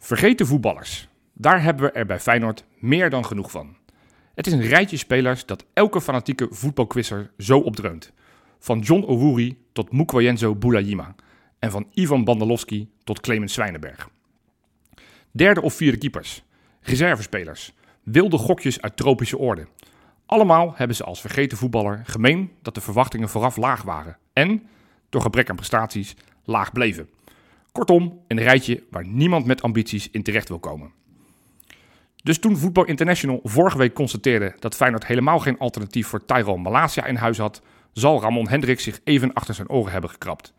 [0.00, 1.08] Vergeten voetballers.
[1.32, 3.76] Daar hebben we er bij Feyenoord meer dan genoeg van.
[4.34, 8.12] Het is een rijtje spelers dat elke fanatieke voetbalquizzer zo opdreunt.
[8.58, 11.14] Van John Owuri tot Mukwayenzo Boulayima.
[11.58, 14.08] En van Ivan Bandalowski tot Clemens Zwijnenberg.
[15.30, 16.42] Derde of vierde keepers.
[16.80, 17.72] Reservespelers.
[18.02, 19.66] Wilde gokjes uit tropische orde.
[20.26, 24.16] Allemaal hebben ze als vergeten voetballer gemeen dat de verwachtingen vooraf laag waren.
[24.32, 24.62] En,
[25.08, 27.08] door gebrek aan prestaties, laag bleven.
[27.72, 30.92] Kortom, een rijtje waar niemand met ambities in terecht wil komen.
[32.22, 37.04] Dus toen Voetbal International vorige week constateerde dat Feyenoord helemaal geen alternatief voor Tyrone Malasia
[37.04, 40.52] in huis had, zal Ramon Hendricks zich even achter zijn oren hebben gekrapt.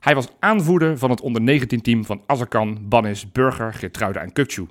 [0.00, 4.68] Hij was aanvoerder van het onder 19 team van Azarkan, Bannis, Burger, Geertruida en Kukcu.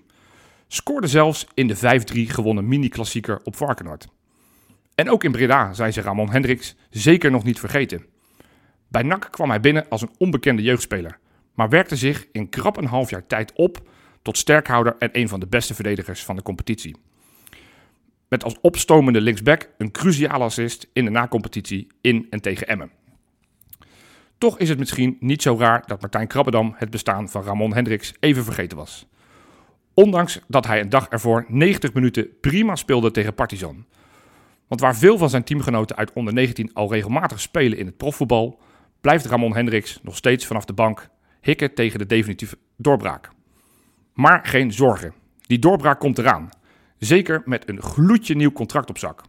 [0.67, 1.79] Scoorde zelfs in de 5-3
[2.13, 4.07] gewonnen mini-klassieker op Varkenoord.
[4.95, 8.05] En ook in Breda zijn ze Ramon Hendricks zeker nog niet vergeten.
[8.87, 11.19] Bij NAC kwam hij binnen als een onbekende jeugdspeler,
[11.59, 13.89] maar werkte zich in krap een half jaar tijd op
[14.21, 16.95] tot sterkhouder en een van de beste verdedigers van de competitie.
[18.27, 22.91] Met als opstomende linksback een cruciale assist in de na-competitie in en tegen Emmen.
[24.37, 28.13] Toch is het misschien niet zo raar dat Martijn Krabbedam het bestaan van Ramon Hendricks
[28.19, 29.07] even vergeten was.
[29.93, 33.85] Ondanks dat hij een dag ervoor 90 minuten prima speelde tegen Partizan.
[34.67, 38.59] Want waar veel van zijn teamgenoten uit onder 19 al regelmatig spelen in het profvoetbal,
[39.01, 41.09] blijft Ramon Hendricks nog steeds vanaf de bank
[41.41, 43.29] hikken tegen de definitieve doorbraak.
[44.13, 46.49] Maar geen zorgen, die doorbraak komt eraan.
[46.97, 49.21] Zeker met een gloedje nieuw contract op zak.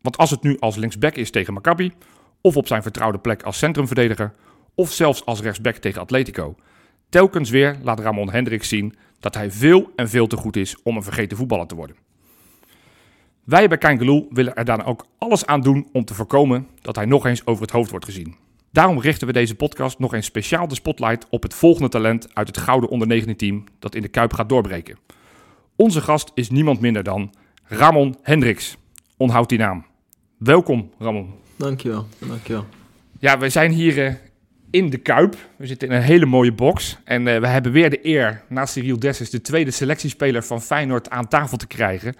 [0.00, 1.92] Want als het nu als linksback is tegen Maccabi,
[2.40, 4.34] of op zijn vertrouwde plek als centrumverdediger,
[4.74, 6.54] of zelfs als rechtsback tegen Atletico,
[7.08, 10.96] telkens weer laat Ramon Hendricks zien dat hij veel en veel te goed is om
[10.96, 11.96] een vergeten voetballer te worden.
[13.44, 17.04] Wij bij Kangeloel willen er dan ook alles aan doen om te voorkomen dat hij
[17.04, 18.36] nog eens over het hoofd wordt gezien.
[18.72, 22.46] Daarom richten we deze podcast nog eens speciaal de spotlight op het volgende talent uit
[22.46, 24.98] het gouden onder 19 team dat in de Kuip gaat doorbreken.
[25.76, 27.34] Onze gast is niemand minder dan
[27.64, 28.76] Ramon Hendricks.
[29.16, 29.86] Onthoud die naam.
[30.38, 31.34] Welkom Ramon.
[31.56, 32.66] Dankjewel, dankjewel.
[33.18, 34.14] Ja, we zijn hier uh,
[34.70, 35.36] in de Kuip.
[35.56, 36.98] We zitten in een hele mooie box.
[37.04, 41.10] En uh, we hebben weer de eer, naast Cyril Dessus, de tweede selectiespeler van Feyenoord
[41.10, 42.14] aan tafel te krijgen.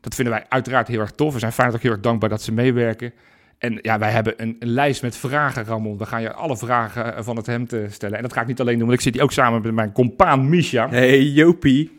[0.00, 1.32] Dat vinden wij uiteraard heel erg tof.
[1.32, 3.12] We zijn Feyenoord ook heel erg dankbaar dat ze meewerken.
[3.58, 5.98] En ja, wij hebben een, een, lijst met vragen, Ramon.
[5.98, 8.16] We gaan je alle vragen eh, van het hem te stellen.
[8.16, 9.92] En dat ga ik niet alleen doen, want ik zit hier ook samen met mijn
[9.92, 10.88] compaan Misha.
[10.88, 11.98] Hey Jopie.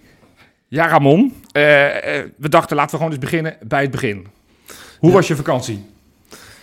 [0.68, 1.22] Ja, Ramon.
[1.22, 1.32] Uh,
[2.38, 4.28] we dachten, laten we gewoon eens beginnen bij het begin.
[5.00, 5.16] Hoe ja.
[5.16, 5.86] was je vakantie?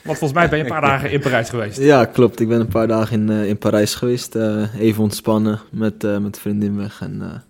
[0.03, 1.79] Want volgens mij ben je een paar dagen in Parijs geweest.
[1.79, 2.41] Ja, klopt.
[2.41, 4.35] Ik ben een paar dagen in, uh, in Parijs geweest.
[4.79, 7.01] Even ontspannen met, met vriendin weg.
[7.01, 7.45] En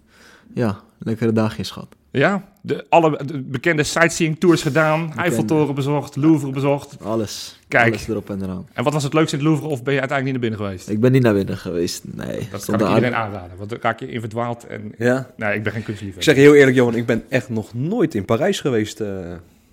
[0.54, 1.96] ja, lekkere dagjes gehad.
[2.12, 5.00] Ja, de, alle de bekende sightseeing tours gedaan.
[5.00, 5.22] Bekende.
[5.22, 6.96] Eiffeltoren bezocht, Louvre bezocht.
[7.02, 7.58] Alles.
[7.68, 7.86] Kijk.
[7.86, 8.68] Alles erop en eraan.
[8.72, 10.68] En wat was het leukste in het Louvre of ben je uiteindelijk niet naar binnen
[10.68, 10.96] geweest?
[10.96, 12.48] Ik ben niet naar binnen geweest, nee.
[12.50, 14.66] Dat kan ik iedereen aanraden, want dan raak je in verdwaald.
[14.66, 14.94] En...
[14.98, 15.30] Ja?
[15.36, 16.16] Nee, ik ben geen kunstliefhebber.
[16.16, 19.00] Ik zeg je heel eerlijk, Johan, ik ben echt nog nooit in Parijs geweest.
[19.00, 19.08] Uh...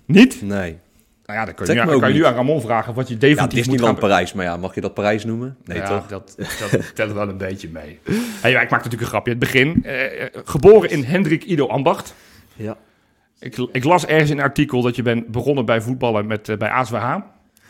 [0.04, 0.42] Niet?
[0.42, 0.78] Nee.
[1.26, 3.64] Nou ja, dan kun je, nu, kan je nu aan Ramon vragen wat je definitief
[3.64, 3.94] ja, moet gaan...
[3.94, 5.56] Parijs, maar ja, mag je dat Parijs noemen?
[5.64, 6.06] Nee, ja, toch?
[6.06, 6.34] Dat,
[6.70, 7.98] dat telt wel een beetje mee.
[8.40, 9.30] Hey, ja, ik maak natuurlijk een grapje.
[9.30, 9.84] Het begin.
[9.86, 9.92] Uh,
[10.44, 12.14] geboren in Hendrik Ido Ambacht.
[12.60, 12.76] Ja.
[13.38, 16.56] Ik, ik, las ergens in een artikel dat je bent begonnen bij voetballen met, uh,
[16.56, 17.16] bij ASWH.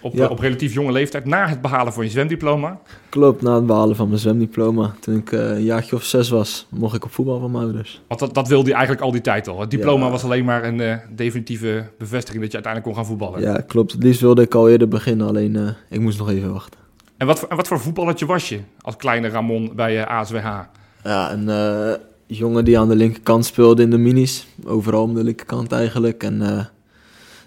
[0.02, 0.26] Op, ja.
[0.26, 2.80] op relatief jonge leeftijd, na het behalen van je zwemdiploma.
[3.08, 4.94] Klopt, na het behalen van mijn zwemdiploma.
[5.00, 8.02] Toen ik uh, een jaartje of zes was, mocht ik op voetbal van mijn ouders.
[8.06, 9.60] Want dat, dat wilde je eigenlijk al die tijd al.
[9.60, 10.10] Het diploma ja.
[10.10, 13.40] was alleen maar een uh, definitieve bevestiging dat je uiteindelijk kon gaan voetballen.
[13.40, 13.92] Ja, klopt.
[13.92, 16.80] Het liefst wilde ik al eerder beginnen, alleen ik moest nog even wachten.
[17.16, 20.58] En wat, en wat voor voetballertje was je als kleine Ramon bij ASWH?
[21.02, 21.48] Ja, een
[22.38, 24.46] jongen die aan de linkerkant speelde in de minis.
[24.64, 26.22] Overal om de linkerkant eigenlijk.
[26.22, 26.68] En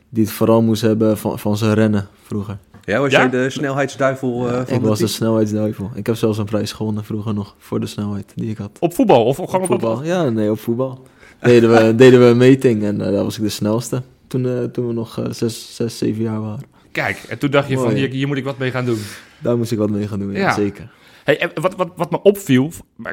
[0.09, 2.57] die het vooral moest hebben van, van zijn rennen vroeger.
[2.85, 3.19] Ja, was ja?
[3.19, 5.09] jij de snelheidsduivel uh, ja, van Ik was team?
[5.09, 5.91] de snelheidsduivel.
[5.95, 8.77] Ik heb zelfs een prijs gewonnen vroeger nog voor de snelheid die ik had.
[8.79, 9.95] Op voetbal of gewoon op voetbal?
[9.97, 11.07] Op ja, nee, op voetbal.
[11.41, 14.01] deden, we, deden we een meting en uh, daar was ik de snelste.
[14.27, 16.63] Toen, uh, toen we nog zes, zes, zeven jaar waren.
[16.91, 19.00] Kijk, en toen dacht je Mooi, van hier, hier, moet ik wat mee gaan doen.
[19.39, 20.53] Daar moest ik wat mee gaan doen, ja, ja.
[20.53, 20.91] zeker.
[21.23, 22.71] Hey, wat, wat, wat me opviel,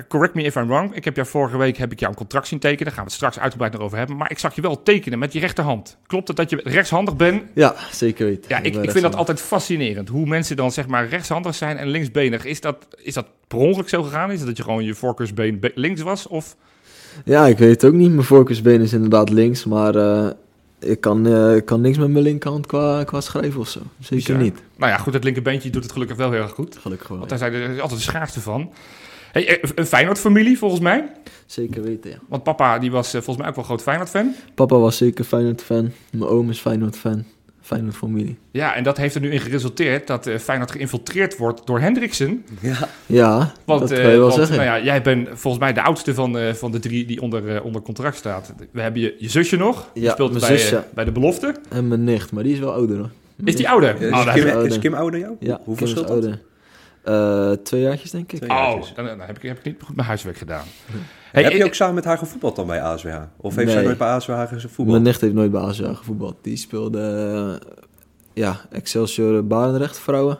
[0.08, 0.94] correct me if I'm wrong.
[0.94, 2.84] Ik heb jou vorige week heb ik jou een contract zien tekenen.
[2.84, 4.16] Daar gaan we het straks uitgebreid nog over hebben.
[4.16, 5.98] Maar ik zag je wel tekenen met je rechterhand.
[6.06, 7.42] Klopt het dat je rechtshandig bent?
[7.54, 8.44] Ja, zeker weten.
[8.48, 10.08] Ja, ik, ik vind dat altijd fascinerend.
[10.08, 12.44] Hoe mensen dan zeg maar rechtshandig zijn en linksbenig.
[12.44, 14.30] Is dat, is dat per ongeluk zo gegaan?
[14.30, 16.26] Is dat je gewoon je voorkeursbeen links was?
[16.26, 16.56] Of...
[17.24, 18.10] Ja, ik weet het ook niet.
[18.10, 19.64] Mijn voorkeursbeen is inderdaad links.
[19.64, 20.30] Maar uh,
[20.80, 23.80] ik, kan, uh, ik kan niks met mijn linkerhand qua, qua schrijven of zo.
[24.00, 24.40] Zeker ja.
[24.40, 24.62] niet.
[24.76, 26.78] Nou ja, goed, het linkerbeentje doet het gelukkig wel heel erg goed.
[26.78, 27.18] Gelukkig wel.
[27.18, 28.72] Want daar zijn er altijd de schaarste van.
[29.32, 31.12] Hey, een Feyenoord-familie volgens mij?
[31.46, 32.16] Zeker weten, ja.
[32.28, 34.34] Want papa die was uh, volgens mij ook wel groot Feyenoord-fan.
[34.54, 35.92] Papa was zeker Feyenoord-fan.
[36.10, 37.24] Mijn oom is Feyenoord-fan.
[37.70, 38.38] Feyenoord-familie.
[38.50, 42.44] Ja, en dat heeft er nu in geresulteerd dat eh, Feyenoord geïnfiltreerd wordt door Hendriksen.
[42.60, 44.56] Ja, Ja, Want, dat eh, kan je wel want, zeggen.
[44.56, 47.62] Nou ja, jij bent volgens mij de oudste van, eh, van de drie die onder,
[47.62, 48.52] onder contract staat.
[48.72, 49.90] We hebben je, je zusje nog.
[49.94, 50.84] Die Ja, speelt mijn bij, zusje.
[50.94, 51.54] bij de belofte.
[51.68, 53.10] En mijn nicht, maar die is wel ouder hoor.
[53.44, 54.00] Is die ouder?
[54.02, 54.66] Is, Oh, Kim, ouder.
[54.66, 55.36] is Kim ouder jou?
[55.40, 56.40] Ja, Hoeveel Kim is ouder.
[57.04, 58.38] Eh, twee jaartjes denk ik.
[58.38, 60.64] Twee oh, dan, dan heb, ik, heb ik niet goed mijn huiswerk gedaan.
[61.32, 63.16] Heb je ook samen met haar gevoetbald dan bij ASWH?
[63.36, 64.88] Of heeft zij nooit bij ASWH gevoetbald?
[64.88, 66.36] Mijn nicht heeft nooit bij ASWA gevoetbald.
[66.42, 67.60] Die speelde
[68.32, 70.38] ja, Excelsior Barendrecht vrouwen.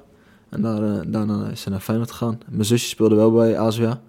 [0.48, 2.40] En daar, eh, daarna is ze naar Feyenoord gegaan.
[2.48, 4.00] Mijn zusje speelde wel bij ASWA.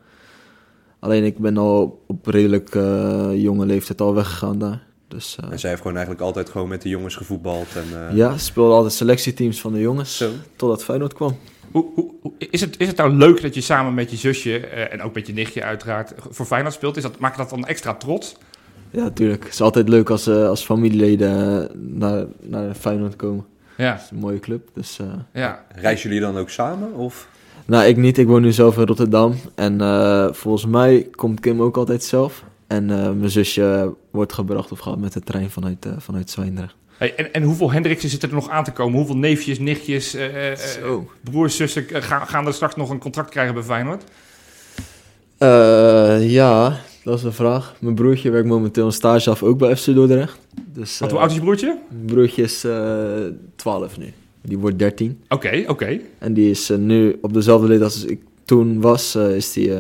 [1.00, 4.84] Alleen ik ben al op redelijk eh, jonge leeftijd al weggegaan daar.
[5.08, 7.68] Dus eh, En zij heeft gewoon eigenlijk altijd gewoon met de jongens gevoetbald.
[7.76, 10.18] En, eh, ja, ze speelde altijd selectieteams van de jongens.
[10.18, 10.30] Zo.
[10.56, 11.38] Totdat Feyenoord kwam.
[11.72, 15.02] Hoe, is, het, is het nou leuk dat je samen met je zusje eh, en
[15.02, 16.98] ook met je nichtje uiteraard voor Feyenoord speelt?
[16.98, 18.36] Is dat, maakt dat dan extra trots?
[18.90, 19.44] Ja, tuurlijk.
[19.44, 23.46] Het is altijd leuk als, eh, als familieleden eh, naar, naar Feyenoord komen.
[23.78, 24.70] Ja, Het is een mooie club.
[24.74, 25.66] Dus, eh, ja.
[25.76, 26.94] Reizen jullie dan ook samen?
[26.94, 27.28] Of?
[27.66, 28.18] Nou, ik niet.
[28.18, 29.36] Ik woon nu zelf in Rotterdam.
[29.56, 32.44] En eh, volgens mij komt Kim ook altijd zelf.
[32.68, 36.76] En eh, mijn zusje wordt gebracht of gaat met de trein vanuit, eh vanuit Zwijndrecht.
[37.02, 38.98] Hey, en, en hoeveel Hendriksen zitten er nog aan te komen?
[38.98, 41.10] Hoeveel neefjes, nichtjes, eh, Zo.
[41.22, 44.04] broers, zussen gaan, gaan er straks nog een contract krijgen bij Feyenoord?
[46.32, 47.76] Ja, dat is een vraag.
[47.80, 50.38] Mijn broertje werkt momenteel een stage af ook bij FC Dordrecht.
[50.74, 51.78] Dus, Want eh, hoe oud is je broertje?
[51.90, 53.20] Mijn broertje is eh
[53.56, 54.14] 12 nu.
[54.42, 55.20] Die wordt 13.
[55.30, 56.00] Oké, oké.
[56.18, 59.16] En die is nu op dezelfde leeftijd als ik toen was.
[59.16, 59.72] is die,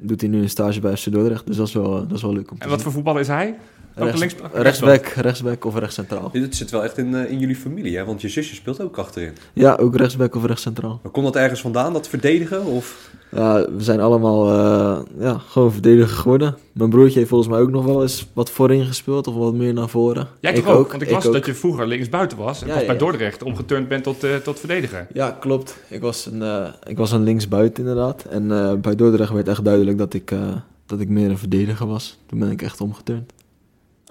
[0.00, 1.46] doet hij nu een stage bij FC Dordrecht.
[1.46, 2.84] Dus dat is wel, dat is wel leuk om te En wat zien.
[2.84, 3.54] voor voetballer is hij?
[4.04, 6.30] Rechts- links- rechtsback, rechtsback of rechtscentraal.
[6.32, 8.04] Dit zit wel echt in, eh, in jullie familie, hè?
[8.04, 9.32] Want je zusje speelt ook achterin.
[9.52, 11.00] Ja, ook rechtsback of rechtscentraal.
[11.02, 12.64] Maar komt dat ergens vandaan, dat verdedigen?
[12.64, 13.10] Of?
[13.30, 16.56] Ja, we zijn allemaal eh, ja, gewoon verdediger geworden.
[16.72, 19.72] Mijn broertje heeft volgens mij ook nog wel eens wat voorin gespeeld of wat meer
[19.72, 20.28] naar voren.
[20.40, 20.90] Jij ik toch ook?
[20.90, 21.32] Want ik las ook.
[21.32, 23.04] dat je vroeger linksbuiten was en Ja, pas ja, bij ja.
[23.04, 25.06] Dordrecht omgeturnd bent tot, eh, tot verdediger.
[25.12, 25.76] Ja, klopt.
[25.88, 28.24] Ik was een, eh, ik was een linksbuiten inderdaad.
[28.24, 30.38] En eh, bij Dordrecht werd echt duidelijk dat ik, eh,
[30.86, 32.18] dat ik meer een verdediger was.
[32.26, 33.32] Toen ben ik echt omgeturnd.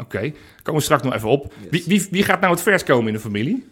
[0.01, 0.31] Oké,
[0.63, 1.53] komen we straks nog even op.
[1.61, 1.69] Yes.
[1.71, 3.65] Wie, wie, wie gaat nou het verst komen in de familie?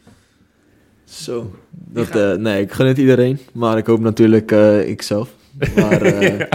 [1.04, 1.56] Zo.
[1.70, 3.40] Dat, gaat- eh, nee, ik gun het iedereen.
[3.54, 5.30] Maar ik hoop natuurlijk eh ikzelf.
[5.76, 6.48] Maar eh,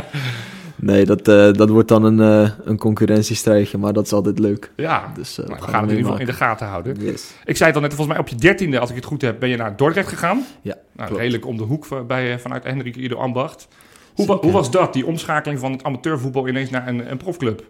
[0.77, 3.79] nee, dat, eh, dat wordt dan een, eh, een concurrentiestrijdje.
[3.79, 4.71] Maar dat is altijd leuk.
[4.77, 6.97] Ja, Dus, eh, nou, we gaan het in ieder geval in de gaten houden.
[7.01, 7.31] Yes.
[7.45, 9.41] Ik zei het al net, volgens mij op je dertiende, als ik het goed heb,
[9.41, 10.45] ben je naar Dordrecht gegaan.
[10.63, 11.23] Ja, Nou, klopt.
[11.23, 13.69] redelijk om de hoek van- bij, vanuit Hendrik Ido Ambacht.
[14.15, 17.65] Hoe, hoe was dat, die omschakeling van het amateurvoetbal ineens naar een, een profclub?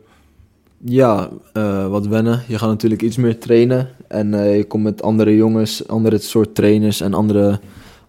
[0.84, 2.42] Ja, eh, wat wennen.
[2.46, 3.88] Je gaat natuurlijk iets meer trainen.
[4.08, 7.60] En eh, je komt met andere jongens, andere soort trainers en andere,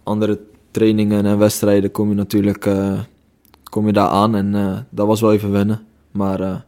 [0.04, 0.40] andere
[0.72, 3.00] trainingen en wedstrijden kom je natuurlijk eh,
[3.64, 4.36] kom je daar aan.
[4.36, 4.52] En
[4.90, 5.82] dat was wel even wennen.
[6.12, 6.66] Maar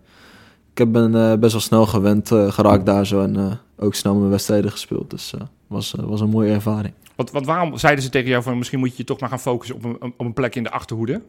[0.72, 3.22] ik heb ben best wel snel gewend geraakt daar zo.
[3.22, 5.10] En ook snel mijn wedstrijden gespeeld.
[5.10, 6.94] Dus het was, was een mooie ervaring.
[7.16, 9.40] Want, want waarom zeiden ze tegen jou van misschien moet je je toch maar gaan
[9.40, 11.22] focussen op een, op een plek in de achterhoede?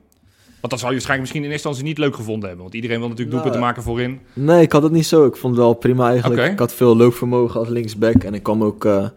[0.63, 2.63] Want dat zou je waarschijnlijk misschien in eerste instantie niet leuk gevonden hebben.
[2.63, 4.21] Want iedereen wil natuurlijk Nou, doelpunten maken voorin.
[4.33, 5.27] Nee, ik had het niet zo.
[5.27, 6.53] Ik vond het wel prima eigenlijk.
[6.53, 8.25] Ik had veel loopvermogen als linksback.
[8.25, 9.09] En ik kwam ook, eh,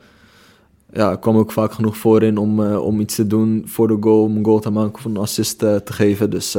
[0.94, 3.98] ja, ik kwam ook vaak genoeg voorin om, eh, om iets te doen voor de
[4.00, 4.24] goal.
[4.24, 6.30] Om een goal te maken of een assist eh, te geven.
[6.30, 6.58] Dus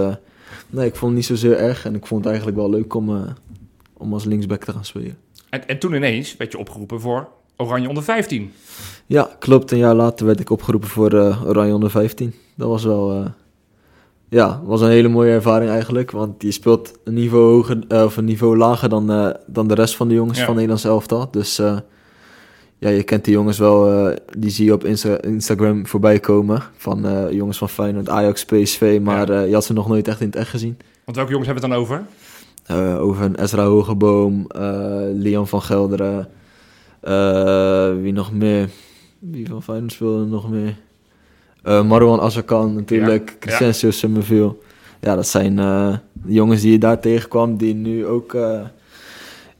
[0.71, 1.85] nee, ik vond het niet zozeer erg.
[1.85, 3.35] En ik vond het eigenlijk wel leuk om,
[3.97, 5.17] om als linksback te gaan spelen.
[5.51, 8.53] En, en toen ineens werd je opgeroepen voor Oranje onder 15.
[9.07, 9.71] Ja, klopt.
[9.71, 11.13] Een jaar later werd ik opgeroepen voor
[11.47, 12.35] Oranje onder 15.
[12.55, 13.35] Dat was wel...
[14.29, 16.11] ja, was een hele mooie ervaring eigenlijk.
[16.11, 19.75] Want je speelt een niveau, hoger, eh, of een niveau lager dan, eh, dan de
[19.75, 20.45] rest van de jongens Ja.
[20.45, 21.31] van Nederlands elftal.
[21.31, 21.77] Dus eh,
[22.79, 24.11] ja, je kent die jongens wel.
[24.39, 26.63] die zie je op Insta- Instagram voorbij komen.
[26.77, 28.99] Van jongens van Feyenoord, Ajax, PSV.
[29.03, 30.77] Maar eh, je had ze nog nooit echt in het echt gezien.
[31.05, 32.07] Want welke jongens hebben we het dan over?
[33.01, 34.47] Over een Ezra Hogeboom,
[35.15, 36.29] Leon van Gelderen.
[38.03, 38.69] wie nog meer?
[39.19, 40.77] Wie van Feyenoord speelde nog meer?
[41.67, 44.55] Eh Marwan Azarkan natuurlijk, Ja, Crescencio Summerville.
[45.01, 45.95] Ja, dat zijn eh,
[46.27, 48.61] jongens die je daar tegenkwam, die nu ook eh,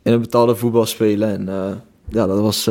[0.03, 1.29] in het betaalde voetbal spelen.
[1.29, 1.45] En
[2.09, 2.71] ja, dat was,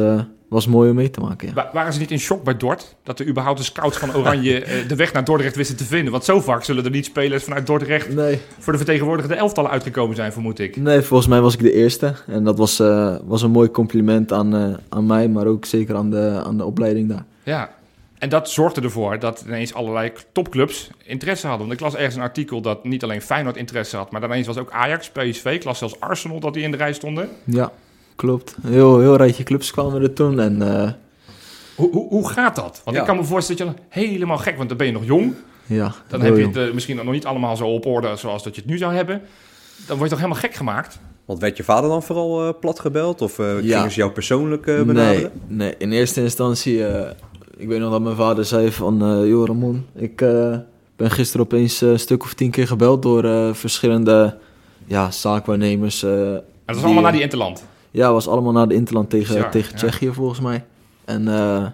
[0.50, 1.48] was mooi om mee te maken.
[1.48, 1.54] Ja.
[1.54, 2.96] Wa- waren ze niet in shock bij Dort?
[3.04, 6.12] Dat er überhaupt de scouts van Oranje de weg naar Dordrecht wisten te vinden?
[6.12, 10.16] Want zo vaak zullen er niet spelers vanuit Dordrecht Nee, voor de vertegenwoordigde elftallen uitgekomen
[10.16, 10.76] zijn, vermoed ik.
[10.78, 12.14] nee, volgens mij was ik de eerste.
[12.28, 12.78] En dat was,
[13.26, 17.10] was een mooi compliment aan, aan mij, maar ook zeker aan de, aan de opleiding
[17.10, 17.26] daar.
[17.44, 17.70] Ja.
[18.26, 21.68] En dat zorgde ervoor dat ineens allerlei topclubs interesse hadden.
[21.68, 24.48] Want ik las ergens een artikel dat niet alleen Feyenoord interesse had, maar dan ineens
[24.48, 27.30] was ook Ajax, PSV, ik las zelfs Arsenal dat die in de rij stonden.
[27.44, 27.72] Ja,
[28.16, 28.56] klopt.
[28.68, 30.40] Heel, heel rijtje clubs kwamen er toen.
[30.40, 30.92] En eh,
[31.76, 32.82] Hoe, hoe, hoe gaat dat?
[32.84, 33.02] Want Ja.
[33.02, 35.34] ik kan me voorstellen dat je helemaal gek, want dan ben je nog jong.
[35.66, 38.56] ja, Dan heb je het eh, misschien nog niet allemaal zo op orde zoals dat
[38.56, 39.22] je het nu zou hebben.
[39.88, 41.00] Dan word je toch helemaal gek gemaakt?
[41.26, 43.22] Want werd je vader dan vooral eh, plat gebeld?
[43.22, 43.76] Of eh, Ja.
[43.76, 45.32] gingen ze jou persoonlijk eh, nee, benaderen?
[45.48, 47.12] nee, in eerste instantie, eh,
[47.58, 50.58] ik weet nog dat mijn vader zei van, eh joh Ramon, ik eh,
[50.96, 54.38] ben gisteren opeens eh, een stuk of tien keer gebeld door eh, verschillende
[54.86, 56.04] ja, zaakwaarnemers.
[56.04, 57.66] eh, En dat was die, allemaal naar eh, die Interland.
[57.92, 59.78] Ja, was allemaal naar de Interland tegen, Bizar, tegen ja.
[59.78, 60.66] Tsjechië volgens mij.
[61.06, 61.66] En eh,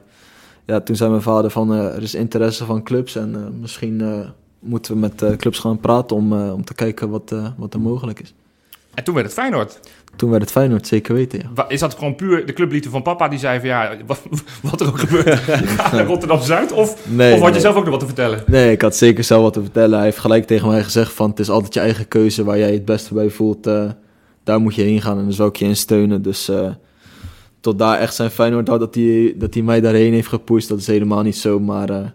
[0.65, 4.01] ja, toen zei mijn vader van, eh, er is interesse van clubs en eh, misschien
[4.01, 4.19] eh,
[4.59, 7.73] moeten we met eh, clubs gaan praten om, eh, om te kijken wat, eh, wat
[7.73, 8.33] er mogelijk is.
[8.93, 9.79] En toen werd het Feyenoord.
[10.21, 11.69] Toen werd het Feyenoord, zeker weten, ja.
[11.69, 14.21] Is dat gewoon puur de clubliefde van papa die zei van ja, wat,
[14.71, 15.39] wat er ook gebeurt,
[15.79, 16.71] ga naar Rotterdam-Zuid?
[16.71, 18.43] Of, Nee, of had je zelf ook nog wat te vertellen?
[18.47, 19.95] Nee, ik had zeker zelf wat te vertellen.
[19.95, 22.73] Hij heeft gelijk tegen mij gezegd van, het is altijd je eigen keuze waar jij
[22.73, 23.67] het beste bij voelt.
[23.67, 23.89] eh,
[24.43, 26.21] daar moet je heen gaan en daar zou ik je in steunen.
[26.21, 26.69] Dus eh,
[27.59, 30.79] tot daar echt zijn Feyenoord had dat hij, dat hij mij daarheen heeft gepusht, dat
[30.79, 31.59] is helemaal niet zo.
[31.59, 32.05] Maar eh,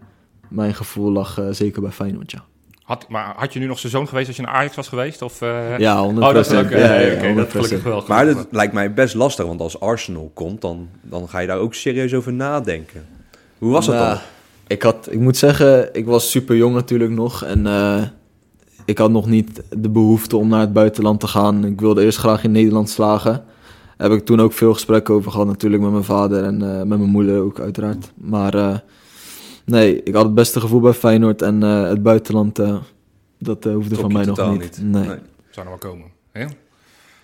[0.49, 2.43] mijn gevoel lag zeker bij Feyenoord, ja.
[2.87, 5.21] Had, maar had je nu nog seizoen geweest als je naar Ajax was geweest?
[5.21, 5.77] Of, eh?
[5.77, 6.17] Ja, 100%.
[6.17, 7.49] Oh, dat is ook, Ja, ja, ja, oké, dat 100%.
[7.51, 8.03] gelukkig wel.
[8.07, 11.57] Maar dat lijkt mij best lastig, want als Arsenal komt, dan, dan ga je daar
[11.57, 13.05] ook serieus over nadenken.
[13.57, 14.17] Hoe was dat Nou, dan?
[14.67, 17.43] Ik, had, ik moet zeggen, ik was super jong natuurlijk nog.
[17.43, 18.01] En eh,
[18.85, 21.65] ik had nog niet de behoefte om naar het buitenland te gaan.
[21.65, 23.43] Ik wilde eerst graag in Nederland slagen.
[23.97, 26.87] Heb ik toen ook veel gesprekken over gehad, natuurlijk met mijn vader en eh, met
[26.99, 28.11] mijn moeder ook, uiteraard.
[28.15, 28.75] Maar eh,
[29.67, 31.41] nee, ik had het beste gevoel bij Feyenoord.
[31.41, 32.77] En eh, het buitenland, eh,
[33.39, 34.79] dat eh, hoefde van mij nog totaal niet.
[34.81, 35.07] Nee.
[35.07, 35.17] Nee.
[35.49, 36.07] zou nog wel komen.
[36.31, 36.45] Hè?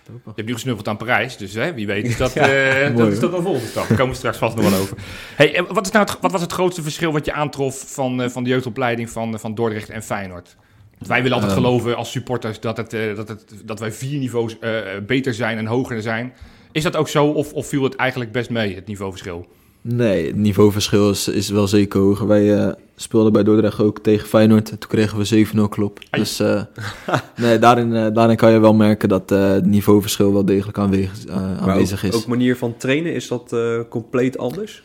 [0.06, 2.96] Je hebt nu gesnuffeld aan Parijs, dus hè, wie weet is dat, Ja, eh, mooi,
[2.96, 3.88] dat, is dat een volgende stap.
[3.88, 4.96] Daar komen we straks vast nog wel over.
[5.36, 8.28] Hey, wat, is nou het, wat was het grootste verschil wat je aantrof van, eh,
[8.28, 10.56] van de jeugdopleiding van, van Dordrecht en Feyenoord?
[10.98, 11.62] Want wij willen altijd Ehm.
[11.62, 15.58] geloven als supporters dat, het, eh, dat, het, dat wij vier niveaus eh, beter zijn
[15.58, 16.32] en hoger zijn.
[16.72, 19.46] Is dat ook zo of, of viel het eigenlijk best mee, het niveauverschil?
[19.88, 22.26] Nee, het niveauverschil is, is wel zeker hoger.
[22.26, 24.70] Wij eh, speelden bij Dordrecht ook tegen Feyenoord.
[24.70, 25.98] En toen kregen we 7-0 klop.
[26.10, 26.22] Ai.
[26.22, 26.62] Dus eh,
[27.36, 31.26] nee, daarin, eh, daarin kan je wel merken dat het niveauverschil wel degelijk aanwezig,
[31.60, 32.16] aanwezig ook, is.
[32.16, 33.56] ook manier van trainen, is dat
[33.88, 34.82] compleet anders?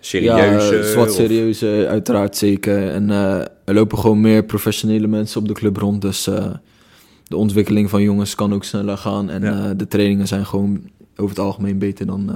[0.00, 0.90] Serieus?
[0.92, 2.88] zwart of- serieus, uiteraard zeker.
[2.90, 3.10] En
[3.64, 6.02] er lopen gewoon meer professionele mensen op de club rond.
[6.02, 6.24] Dus
[7.24, 9.30] de ontwikkeling van jongens kan ook sneller gaan.
[9.30, 9.74] En Ja.
[9.74, 10.80] de trainingen zijn gewoon
[11.16, 12.30] over het algemeen beter dan,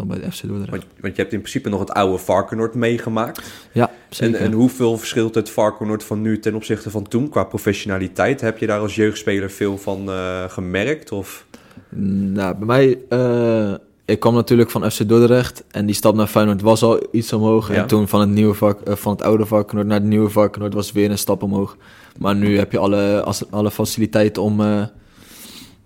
[0.00, 0.70] dan bij de FC Dordrecht.
[0.70, 3.42] Want, want je hebt in principe nog het oude Varkenoord meegemaakt.
[3.72, 4.40] Ja, En, zeker.
[4.40, 8.40] en hoeveel verschilt het Varkenoord van nu ten opzichte van toen qua professionaliteit?
[8.40, 11.12] Heb je daar als jeugdspeler veel van eh, gemerkt?
[11.12, 11.46] Of?
[11.88, 16.62] Nou, bij mij, eh, ik kwam natuurlijk van FC Dordrecht en die stap naar Feyenoord
[16.62, 17.68] was al iets omhoog.
[17.68, 17.74] Ja.
[17.74, 20.74] En toen van het, nieuwe vak, eh, van het oude Varkenoord naar het nieuwe Varkenoord
[20.74, 21.76] was weer een stap omhoog.
[22.18, 24.60] Maar nu heb je alle, alle faciliteiten om,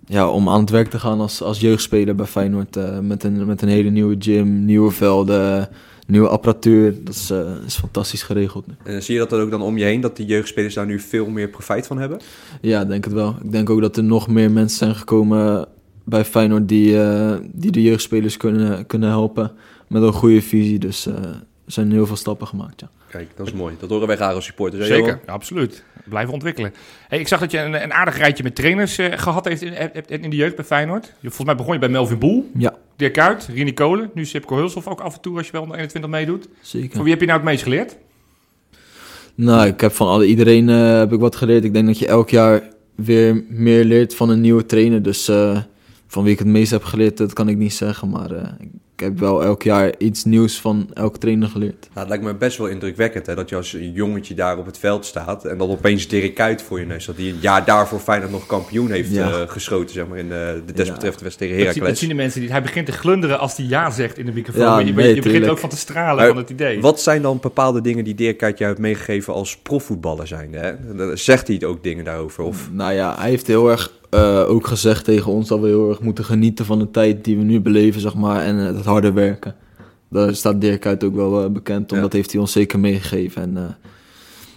[0.06, 2.76] ja, om aan het werk te gaan als, als jeugdspeler bij Feyenoord.
[2.76, 5.68] eh, met, een, met een hele nieuwe gym, nieuwe velden,
[6.06, 7.04] nieuwe apparatuur.
[7.04, 8.64] Dat is, eh, is fantastisch geregeld.
[8.84, 11.00] En zie je dat dan ook dan om je heen, dat die jeugdspelers daar nu
[11.00, 12.20] veel meer profijt van hebben?
[12.60, 13.36] Ja, denk het wel.
[13.42, 15.66] Ik denk ook dat er nog meer mensen zijn gekomen
[16.04, 19.52] bij Feyenoord die, eh, die de jeugdspelers kunnen, kunnen helpen
[19.88, 20.78] met een goede visie.
[20.78, 22.88] Dus er zijn heel veel stappen gemaakt, ja.
[23.10, 23.74] Kijk, dat is mooi.
[23.78, 24.88] Dat horen wij graag als supporters.
[24.88, 25.84] hè, Zeker, ja, absoluut.
[26.04, 26.74] Blijven ontwikkelen.
[27.08, 29.72] Hey, ik zag dat je een, een aardig rijtje met trainers eh, gehad heeft in,
[29.72, 31.04] hebt in de jeugd bij Feyenoord.
[31.04, 34.56] Je- Volgens mij begon je bij Melvin Boel, Ja, Dirk Kuyt, Rini Kolen, nu Sipko
[34.56, 36.48] Hulshoff ook af en toe als je wel onder 21 meedoet.
[36.60, 36.90] zeker.
[36.94, 37.96] Van wie heb je nou het meest geleerd?
[39.34, 41.64] Nou, ik heb van alle, iedereen eh, heb ik wat geleerd.
[41.64, 42.62] Ik denk dat je elk jaar
[42.94, 45.02] weer meer leert van een nieuwe trainer.
[45.02, 45.58] Dus eh,
[46.06, 48.08] van wie ik het meest heb geleerd, dat kan ik niet zeggen.
[48.10, 48.48] Maar eh,
[48.96, 51.80] ik heb wel elk jaar iets nieuws van elke trainer geleerd.
[51.80, 54.78] Nou, het lijkt me best wel indrukwekkend hè, dat je als jongetje daar op het
[54.78, 57.04] veld staat en dan opeens Dirk Kuyt voor je neus.
[57.06, 59.30] Dat hij een jaar daarvoor Feyenoord nog kampioen heeft Ja.
[59.30, 61.98] eh, geschoten zeg maar, in de, de desbetreffende wedstrijd tegen Dat, zien- dat Heracles.
[61.98, 62.50] zien de mensen niet.
[62.50, 64.62] Hij begint te glunderen als hij ja zegt in de microfoon.
[64.62, 65.52] Ja, je, je nee, begint er tuurlijk.
[65.52, 66.80] ook van te stralen Maar van het idee.
[66.80, 70.58] Wat zijn dan bepaalde dingen die Dirk Kuyt jou heeft meegegeven als profvoetballer zijnde?
[70.58, 71.16] Hè?
[71.16, 72.44] Zegt hij ook dingen daarover?
[72.44, 72.68] Of?
[72.72, 76.00] Nou ja, hij heeft heel erg eh, ook gezegd tegen ons dat we heel erg
[76.00, 79.12] moeten genieten van de tijd die we nu beleven, zeg maar, en eh, het harde
[79.12, 79.54] werken.
[80.08, 82.02] Daar staat Dirk uit ook wel eh, bekend om, Ja.
[82.02, 83.42] dat heeft hij ons zeker meegegeven.
[83.42, 83.76] En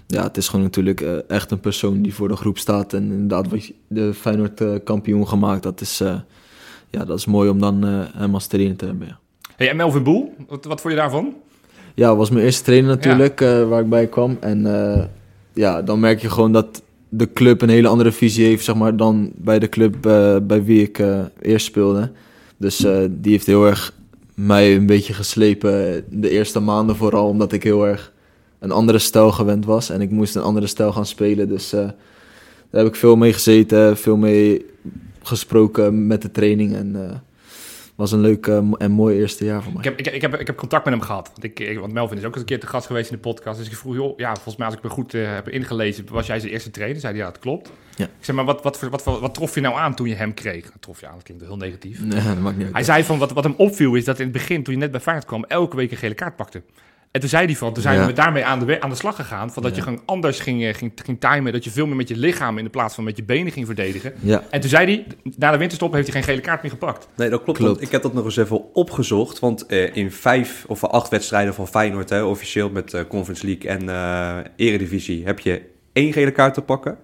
[0.08, 3.48] ja, het is gewoon natuurlijk echt een persoon die voor de groep staat en inderdaad
[3.50, 5.64] wat de Feyenoord kampioen gemaakt.
[5.64, 5.98] Dat is,
[6.90, 7.84] ja, dat is mooi om dan
[8.16, 9.20] hem als trainer te hebben, ja.
[9.56, 11.34] Hey, en Melvin Boel, wat, wat vond je daarvan?
[11.94, 14.38] Ja, was mijn eerste trainer natuurlijk, waar ik bij kwam.
[14.40, 14.62] En
[15.54, 18.98] ja, dan merk je gewoon dat de club een hele andere visie heeft, zeg maar,
[18.98, 22.12] dan bij de club eh, bij wie ik eh, eerst speelde.
[22.58, 23.94] Dus eh, die heeft heel erg
[24.34, 28.14] mij een beetje geslepen, de eerste maanden vooral, omdat ik heel erg
[28.60, 29.90] een andere stijl gewend was.
[29.90, 31.96] En ik moest een andere stijl gaan spelen, dus daar
[32.72, 34.66] heb ik veel mee gezeten, veel mee
[35.22, 36.76] gesproken met de training.
[36.76, 37.22] En
[37.98, 39.82] was een leuk eh, en mooi eerste jaar voor mij.
[39.84, 41.28] Ik heb, ik, ik, heb, ik heb contact met hem gehad.
[41.28, 43.22] Want, ik, ik- want Melvin is ook eens een keer te gast geweest in de
[43.22, 43.58] podcast.
[43.58, 46.28] Dus ik vroeg, joh, ja, volgens mij als ik me goed eh, heb ingelezen, was
[46.28, 47.00] jij zijn eerste trainer?
[47.00, 47.72] Zei hij, ja, dat klopt.
[47.96, 48.06] Ja.
[48.06, 50.34] Ik zeg, maar wat, wat, wat, wat, wat trof je nou aan toen je hem
[50.34, 50.72] kreeg?
[50.80, 52.02] Trof je aan, dat klinkt heel negatief.
[52.02, 52.74] Nee, dat maakt niet uit.
[52.76, 54.92] Hij zei van, wat, wat hem opviel is dat in het begin, toen je net
[54.92, 56.62] bij Feyenoord kwam, elke week een gele kaart pakte.
[57.12, 58.06] En toen zei hij van, toen zijn Ja.
[58.06, 59.52] we daarmee aan de, aan de slag gegaan.
[59.54, 61.52] Van dat je gewoon anders ging, eh, ging, ging timen.
[61.54, 63.66] Dat je veel meer met je lichaam in de plaats van met je benen ging
[63.66, 64.14] verdedigen.
[64.20, 65.06] Ja, En toen zei hij,
[65.38, 67.08] na de winterstop heeft hij geen gele kaart meer gepakt.
[67.16, 67.82] Nee, dat klopt.
[67.82, 69.40] Ik heb dat nog eens even opgezocht.
[69.40, 73.70] Want eh, in vijf of acht wedstrijden van Feyenoord, hè, officieel met eh, Conference League
[73.70, 74.38] en eh,
[74.68, 75.62] Eredivisie, heb je
[75.94, 76.98] één gele kaart te pakken.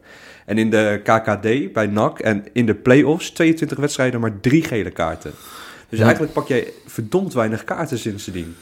[0.46, 4.92] En in de KKD bij NAC en in de play-offs 22 wedstrijden maar drie gele
[4.92, 5.32] kaarten.
[5.90, 6.04] Dus Ja.
[6.06, 8.56] eigenlijk pak jij verdomd weinig kaarten sindsdien.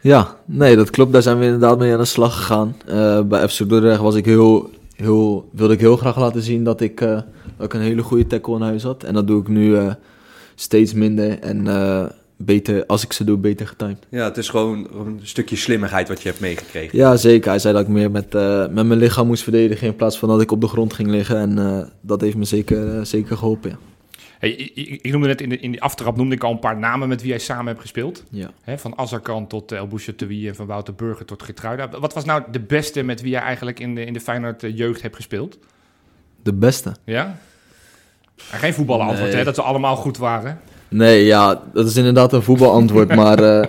[0.00, 1.12] Ja, nee, dat klopt.
[1.12, 2.76] Daar zijn we inderdaad mee aan de slag gegaan.
[2.86, 6.80] Eh, bij FC Dordrecht was ik heel, heel, wilde ik heel graag laten zien dat
[6.80, 7.20] ik, eh,
[7.56, 9.02] dat ik een hele goede tackle in huis had.
[9.02, 9.92] En dat doe ik nu eh,
[10.54, 11.66] steeds minder en
[12.36, 14.06] beter, als ik ze doe, beter getimed.
[14.08, 16.98] Ja, het is gewoon een stukje slimmigheid wat je hebt meegekregen.
[16.98, 17.50] Ja, zeker.
[17.50, 18.32] Hij zei dat ik meer met,
[18.72, 21.36] met mijn lichaam moest verdedigen in plaats van dat ik op de grond ging liggen.
[21.36, 23.78] En dat heeft me zeker, zeker geholpen, ja.
[24.38, 27.08] Hey, ik, noemde net in de, in die aftrap noemde ik al een paar namen
[27.08, 28.22] met wie hij samen hebt gespeeld.
[28.30, 28.50] ja.
[28.76, 31.88] Van Azarkan tot El Bouchatoui en van Wouter Burger tot Gertruida.
[32.00, 34.76] Wat was nou de beste met wie jij eigenlijk in de, in de Feyenoord eh,
[34.76, 35.58] jeugd hebt gespeeld?
[36.42, 36.92] De beste.
[37.04, 37.38] Ja?
[38.50, 39.38] En geen voetbalantwoord, Nee.
[39.38, 39.44] hè?
[39.44, 40.60] Dat ze allemaal goed waren.
[40.88, 43.14] Nee, ja, dat is inderdaad een voetbalantwoord.
[43.22, 43.68] maar eh,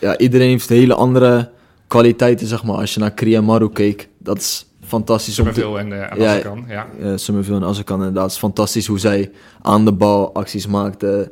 [0.00, 1.50] ja, iedereen heeft hele andere
[1.86, 2.76] kwaliteiten, zeg maar.
[2.76, 5.34] Als je naar Kriamaru keek, dat is fantastisch.
[5.34, 6.28] Summerville en, eh en Ja.
[6.28, 6.86] Azarkan, ja.
[7.00, 8.22] eh Summerville en Azarkan inderdaad.
[8.22, 9.30] Het is fantastisch hoe zij
[9.62, 11.30] aan de bal acties maakten.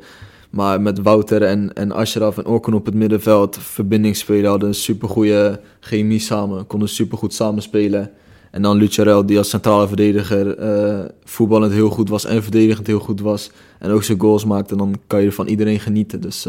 [0.49, 5.59] Maar met Wouter en, en Ashraf en Orkun op het middenveld, verbindingsspelen, hadden een supergoeie
[5.79, 6.67] chemie samen.
[6.67, 8.11] Konden supergoed samenspelen.
[8.51, 12.99] En dan Lucarel, die als centrale verdediger eh, voetballend heel goed was en verdedigend heel
[12.99, 13.51] goed was.
[13.79, 16.21] En ook zijn goals maakte, dan kan je van iedereen genieten.
[16.21, 16.47] Dus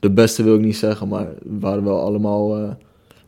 [0.00, 2.76] de beste wil ik niet zeggen, maar we waren wel allemaal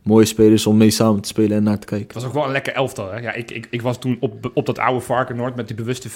[0.07, 2.07] mooie spelers om mee samen te spelen en naar te kijken.
[2.07, 3.11] Het was ook wel een lekker elftal.
[3.11, 3.19] Hè?
[3.19, 6.13] Ja, ik, ik, ik was toen op, op dat oude Varkenoord met die bewuste 5-3.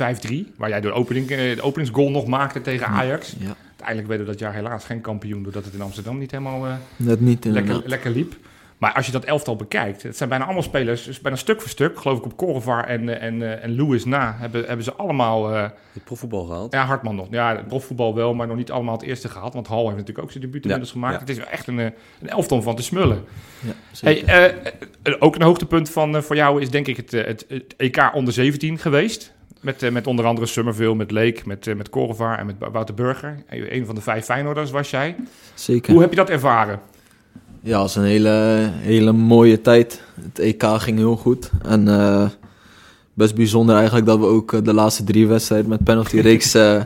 [0.58, 3.36] Waar jij de, opening, eh, de openingsgoal nog maakte tegen Ajax.
[3.40, 5.44] Ja, Uiteindelijk werden we dat jaar helaas geen kampioen.
[5.44, 8.34] Doordat het in Amsterdam niet helemaal eh, net niet lekker, lekker liep.
[8.82, 11.70] Maar als je dat elftal bekijkt, het zijn bijna allemaal spelers, dus bijna stuk voor
[11.70, 12.00] stuk.
[12.00, 15.54] Geloof ik op Correvar en, eh, en, eh, en Lewis na hebben, hebben ze allemaal...
[15.56, 15.64] eh,
[15.94, 16.74] Het profvoetbal gehaald.
[16.74, 17.28] ja, Hartman nog.
[17.30, 19.54] Ja, het profvoetbal wel, maar nog niet allemaal het eerste gehad.
[19.54, 21.14] Want Hal heeft natuurlijk ook zijn debuut Ja, inmiddels gemaakt.
[21.14, 21.20] ja.
[21.20, 21.94] Het is echt een, een
[22.30, 23.24] elftal om van te smullen.
[23.60, 24.54] Ja, Hey,
[25.20, 28.78] ook een hoogtepunt van, voor jou is denk ik het, het, het EK onder 17
[28.78, 29.34] geweest.
[29.62, 33.44] Met, met onder andere Summerville, met Leek, met, met Correvaar en met Wouter Burger.
[33.50, 35.16] Een van de vijf Feyenoorders was jij.
[35.54, 35.92] zeker.
[35.94, 36.80] Hoe heb je dat ervaren?
[37.64, 40.02] Ja, het was een hele, hele mooie tijd.
[40.22, 41.52] Het EK ging heel goed.
[41.64, 42.30] En eh,
[43.14, 46.84] best bijzonder eigenlijk dat we ook eh, de laatste drie wedstrijden met penalty reeks eh,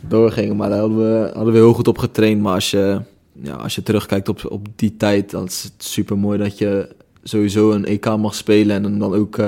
[0.00, 0.56] doorgingen.
[0.56, 2.42] Maar daar hadden we, hadden we heel goed op getraind.
[2.42, 3.00] Maar als je,
[3.32, 6.88] ja, als je terugkijkt op, op die tijd, dan is het super mooi dat je
[7.22, 9.38] sowieso een EK mag spelen en dan ook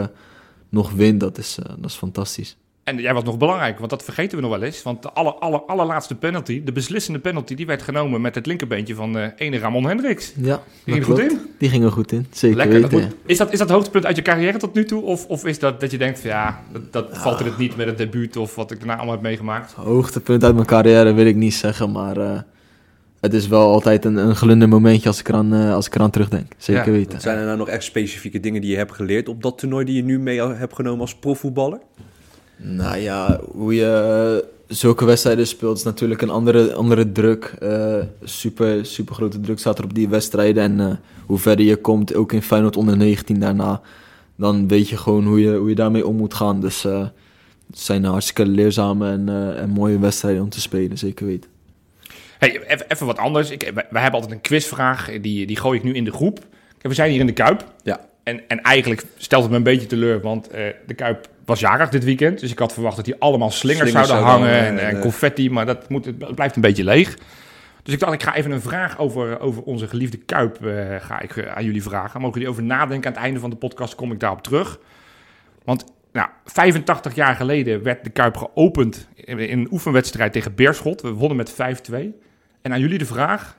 [0.69, 1.21] nog wint.
[1.21, 2.57] Dat is, dat is fantastisch.
[2.89, 4.83] En jij was nog belangrijk, want dat vergeten we nog wel eens.
[4.83, 8.95] Want de aller, aller, allerlaatste penalty, de beslissende penalty, die werd genomen met het linkerbeentje
[8.95, 10.33] van eh ene Ramon Hendricks.
[10.37, 11.41] Ja, Die ging dat er goed in.
[11.59, 12.81] Die ging er goed in, zeker Lekker.
[12.81, 13.07] Dat weten.
[13.07, 15.03] moet- is, dat, is dat het hoogtepunt uit je carrière tot nu toe?
[15.03, 17.77] Of, of is dat dat je denkt, van, ja, dat, dat valt in het niet
[17.77, 19.73] met het debuut of wat ik daarna allemaal heb meegemaakt?
[19.73, 22.39] Hoogtepunt uit mijn carrière wil ik niet zeggen, maar eh,
[23.21, 26.11] het is wel altijd een, een glunder momentje als ik eraan, eh, als ik eraan
[26.11, 26.53] terugdenk.
[26.57, 26.91] Zeker Ja.
[26.91, 27.21] weten.
[27.21, 29.95] Zijn er nou nog echt specifieke dingen die je hebt geleerd op dat toernooi die
[29.97, 31.79] je nu mee hebt genomen als profvoetballer?
[32.59, 37.55] Nou ja, hoe je zulke wedstrijden speelt is natuurlijk een andere, andere druk.
[37.61, 40.63] Eh, super, super grote druk staat er op die wedstrijden.
[40.63, 43.81] En eh, hoe verder je komt, ook in Feyenoord onder 19 daarna,
[44.37, 46.61] dan weet je gewoon hoe je, hoe je daarmee om moet gaan.
[46.61, 47.07] Dus eh,
[47.67, 51.51] het zijn hartstikke leerzame en, en mooie wedstrijden om te spelen, zeker weten.
[52.39, 53.51] Hey, even, wat anders.
[53.51, 56.39] Ik, wij hebben altijd een quizvraag, die, die gooi ik nu in de groep.
[56.81, 57.73] We zijn hier in de Kuip.
[57.83, 58.07] Ja.
[58.23, 60.51] En, en eigenlijk stelt het me een beetje teleur, want
[60.87, 62.41] de Kuip was jarig dit weekend.
[62.41, 65.51] Dus ik had verwacht dat hier allemaal slingers, Slingers zouden hangen en, en, en confetti.
[65.51, 67.17] Maar dat moet, het blijft een beetje leeg.
[67.83, 71.21] Dus ik dacht, ik ga even een vraag over, over onze geliefde Kuip eh, ga
[71.21, 72.21] ik, eh, aan jullie vragen.
[72.21, 73.09] Mogen jullie over nadenken?
[73.09, 74.79] Aan het einde van de podcast kom ik daarop terug.
[75.65, 81.03] Want nou, 85 jaar geleden werd de Kuip geopend in een oefenwedstrijd tegen Beerschot.
[81.03, 81.55] We wonnen met 5-2.
[82.63, 83.57] En aan jullie de vraag,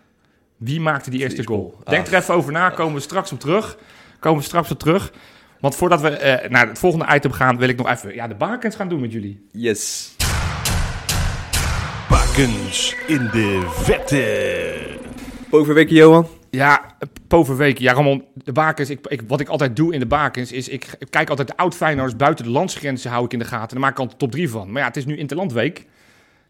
[0.58, 1.78] wie maakte die eerste goal?
[1.84, 3.78] Denk er even over na, komen we straks op terug.
[4.20, 5.12] Komen we straks op terug.
[5.60, 8.36] Want voordat we eh, naar het volgende item gaan, wil ik nog even ja, de
[8.36, 9.48] bakens gaan doen met jullie.
[9.52, 10.16] Yes.
[12.10, 14.98] Bakens in de vette.
[15.50, 16.28] Bovenweek, Johan.
[16.50, 16.96] Ja,
[17.28, 17.78] Poverweek.
[17.78, 18.90] Ja, Ramon, de bakens.
[18.90, 21.58] Ik, ik, wat ik altijd doe in de bakens is, ik, ik kijk altijd de
[21.58, 23.68] oud Feyenoorders buiten de landsgrenzen hou ik in de gaten.
[23.68, 24.72] En daar maak ik altijd top 3 van.
[24.72, 25.86] Maar ja, het is nu Interlandweek.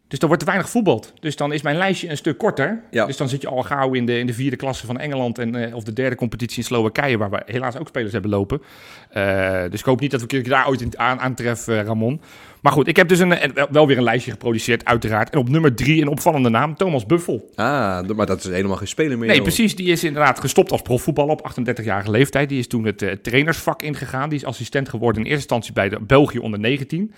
[0.09, 1.13] Dus er wordt te weinig voetbald.
[1.19, 2.81] Dus dan is mijn lijstje een stuk korter.
[2.91, 3.05] Ja.
[3.05, 5.55] Dus dan zit je al gauw in de, in de vierde klasse van Engeland en,
[5.55, 8.61] eh, of de derde competitie in Slowakije, waar we helaas ook spelers hebben lopen.
[9.09, 12.21] Eh, dus ik hoop niet dat we daar ooit aan, aantreffen, Ramon.
[12.61, 13.35] Maar goed, ik heb dus een,
[13.71, 15.29] wel- weer een lijstje geproduceerd, uiteraard.
[15.29, 17.49] En op nummer drie een opvallende naam, Thomas Buffel.
[17.55, 19.27] Ah, maar dat is helemaal geen speler meer.
[19.27, 19.45] Nee, joh.
[19.45, 19.75] precies.
[19.75, 22.49] Die is inderdaad gestopt als profvoetballer op 38-jarige leeftijd.
[22.49, 24.29] Die is toen het eh, trainersvak ingegaan.
[24.29, 27.13] Die is assistent geworden in eerste instantie bij de België onder 19.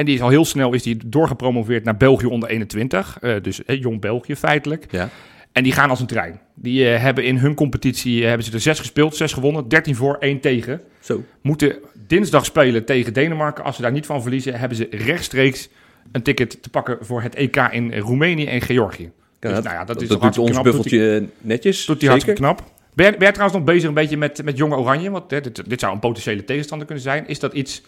[0.00, 3.18] En die is al heel snel is die doorgepromoveerd naar België onder 21.
[3.20, 4.86] Eh, dus eh, jong België feitelijk.
[4.90, 5.08] Ja.
[5.52, 6.40] En die gaan als een trein.
[6.54, 9.96] Die eh, hebben in hun competitie eh, hebben ze er zes gespeeld, zes gewonnen, 13
[9.96, 10.80] voor, 1 tegen.
[11.00, 11.24] Zo.
[11.40, 13.64] Moeten dinsdag spelen tegen Denemarken.
[13.64, 15.68] Als ze daar niet van verliezen, hebben ze rechtstreeks
[16.12, 19.10] een ticket te pakken voor het EK in Roemenië en Georgië.
[19.38, 20.64] Dus, nou ja, dat is toch doet ons knap.
[20.64, 21.84] Doet hij- buffeltje netjes.
[21.84, 22.08] Doet zeker.
[22.08, 22.62] hartstikke knap.
[22.94, 25.10] Ben ben trouwens nog bezig een beetje met, met Jonge Oranje?
[25.10, 27.28] Want hè, dit, dit zou een potentiële tegenstander kunnen zijn.
[27.28, 27.82] Is dat iets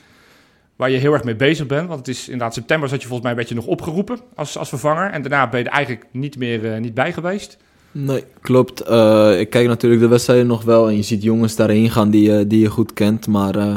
[0.77, 1.87] waar je heel erg mee bezig bent?
[1.89, 4.69] Want het is inderdaad september zat je volgens mij een beetje nog opgeroepen als, als
[4.69, 5.11] vervanger.
[5.11, 7.57] En daarna ben je er eigenlijk niet meer eh, niet bij geweest.
[7.93, 8.81] Nee, klopt.
[8.81, 12.47] Eh, ik kijk natuurlijk de wedstrijden nog wel en je ziet jongens daarheen gaan die,
[12.47, 13.27] die je goed kent.
[13.27, 13.77] Maar eh,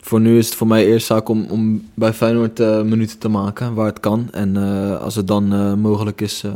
[0.00, 3.28] voor nu is het voor mij eerst zaak om, om bij Feyenoord eh, minuten te
[3.28, 4.28] maken waar het kan.
[4.32, 6.54] En eh, als het dan eh, mogelijk is, eh,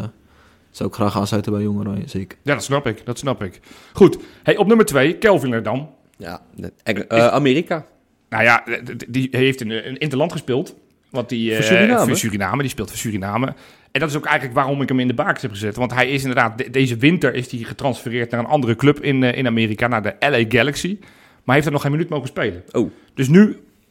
[0.70, 2.38] zou ik graag aansluiten bij Jong Oranje, zeker.
[2.42, 3.06] Ja, dat snap ik.
[3.06, 3.60] Dat snap ik.
[3.92, 4.18] Goed.
[4.42, 5.88] Hey, op nummer twee, Kelvin Erdam.
[6.16, 6.40] Ja,
[6.82, 7.86] eh, Amerika.
[8.30, 8.64] Nou ja,
[9.08, 10.74] die heeft een, een interland gespeeld.
[11.10, 12.06] Want die, Voor eh, Suriname?
[12.06, 12.60] voor Suriname.
[12.62, 13.54] Die speelt voor Suriname.
[13.92, 15.76] En dat is ook eigenlijk waarom ik hem in de bakens heb gezet.
[15.76, 19.22] Want hij is inderdaad, de- deze winter is hij getransfereerd naar een andere club in,
[19.22, 20.98] eh, in Amerika, naar de LA Galaxy.
[21.44, 22.62] Maar heeft er nog geen minuut mogen spelen.
[22.72, 22.90] Oh.
[23.14, 23.40] Dus nu,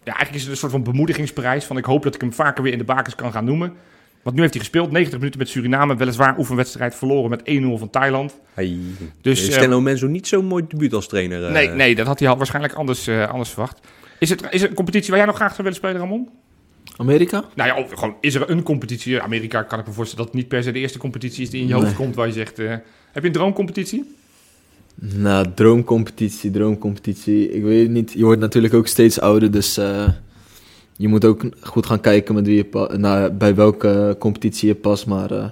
[0.04, 1.65] ja, eigenlijk is het een soort van bemoedigingsprijs.
[1.65, 3.73] Van ik hoop dat ik hem vaker weer in de bakens kan gaan noemen.
[4.21, 5.95] Want nu heeft hij gespeeld, 90 minuten met Suriname.
[5.95, 8.38] Weliswaar oefenwedstrijd verloren met 1-0 van Thailand.
[8.54, 8.78] Hey.
[9.21, 11.52] Dus, Steno Menzo niet zo'n mooi debuut als trainer.
[11.52, 13.80] Nee, nee, dat had hij al waarschijnlijk anders, anders verwacht.
[14.19, 16.29] Is het, is het een competitie waar jij nog graag zou willen spelen, Ramon?
[16.97, 17.43] Amerika?
[17.55, 19.21] Nou ja, gewoon, is er een competitie?
[19.21, 21.62] Amerika kan ik me voorstellen dat het niet per se de eerste competitie is die
[21.62, 22.60] in je hoofd komt waar je zegt...
[22.60, 22.69] eh,
[23.12, 24.15] heb je een droomcompetitie?
[24.95, 27.51] Nou, droomcompetitie, droomcompetitie.
[27.51, 28.13] Ik weet het niet.
[28.13, 30.08] Je wordt natuurlijk ook steeds ouder, dus eh,
[30.97, 35.05] je moet ook goed gaan kijken met wie je naar, bij welke competitie je past.
[35.05, 35.49] Maar eh,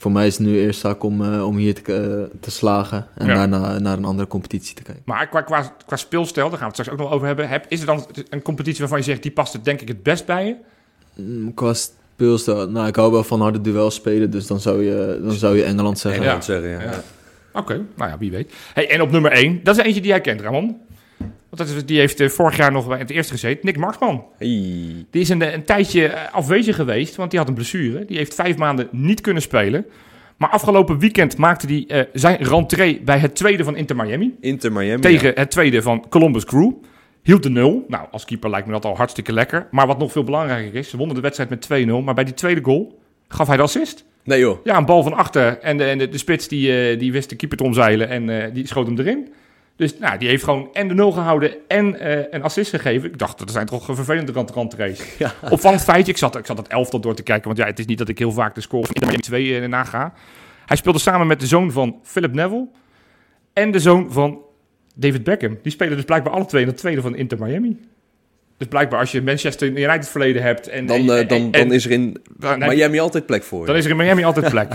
[0.00, 3.06] voor mij is het nu eerst zaak om, eh, om hier te, eh, te slagen
[3.14, 3.34] en Ja.
[3.34, 5.02] daarna naar een andere competitie te kijken.
[5.06, 7.48] Maar qua, qua, qua speelstijl, daar gaan we het straks ook nog over hebben.
[7.48, 10.02] Heb, is er dan een competitie waarvan je zegt, die past er denk ik het
[10.02, 10.54] best bij je?
[11.22, 15.20] Mm, Qua speelstijl, nou, ik hou wel van harde duels spelen, dus dan zou je,
[15.22, 16.20] dan zou je Engeland zeggen.
[16.20, 16.80] Engeland zeggen, ja.
[16.80, 17.02] Ja.
[17.52, 18.52] Oké, nou ja, wie weet.
[18.74, 20.76] Hey, en op nummer 1, dat is eentje die jij kent, Ramon.
[21.50, 24.24] Want dat is, die heeft eh, vorig jaar nog bij het eerste gezeten, Nick Marsman.
[24.38, 25.06] Hey.
[25.10, 28.04] Die is een, een tijdje eh, afwezig geweest, want die had een blessure.
[28.04, 29.86] Die heeft vijf maanden niet kunnen spelen.
[30.36, 34.36] Maar afgelopen weekend maakte hij eh, zijn rentree bij het tweede van Inter Miami.
[34.40, 35.00] Inter Miami.
[35.00, 36.72] Tegen het tweede van Columbus Crew.
[37.22, 37.84] Hield de nul.
[37.88, 39.66] Nou, als keeper lijkt me dat al hartstikke lekker.
[39.70, 42.04] Maar wat nog veel belangrijker is, ze wonnen de wedstrijd met 2-0.
[42.04, 44.04] Maar bij die tweede goal gaf hij de assist.
[44.24, 44.64] Nee joh.
[44.64, 45.58] Ja, een bal van achter.
[45.58, 48.30] En de, en de, de spits die, eh, die wist de keeper te omzeilen en
[48.30, 49.28] eh, die schoot hem erin.
[49.78, 53.08] Dus nou, die heeft gewoon en de nul gehouden en eh, een assist gegeven.
[53.08, 55.02] Ik dacht, dat zijn toch vervelende rand randrace.
[55.18, 55.34] Ja.
[55.50, 57.44] Opvallend feitje, ik zat, ik zat het elftal door te kijken.
[57.46, 59.60] Want ja, het is niet dat ik heel vaak de score van Inter Miami 2
[59.60, 60.12] eh, naga.
[60.66, 62.68] Hij speelde samen met de zoon van Philip Neville
[63.52, 64.38] en de zoon van
[64.94, 65.58] David Beckham.
[65.62, 67.80] Die spelen dus blijkbaar alle twee in het tweede van Inter Miami.
[68.56, 70.68] Dus blijkbaar als je Manchester United verleden hebt...
[70.68, 72.16] En, Dan, en- dan, en- dan is er in
[72.58, 73.66] Miami altijd plek voor.
[73.66, 74.68] dan is er in Miami altijd plek.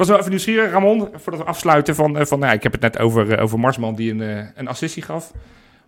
[0.00, 1.94] Ik was wel even nieuwsgierig, Ramon, voordat we afsluiten.
[1.94, 4.44] Van, eh, van, nou, ik heb het net over, eh, over Marsman die een, eh,
[4.54, 5.32] een assistie gaf.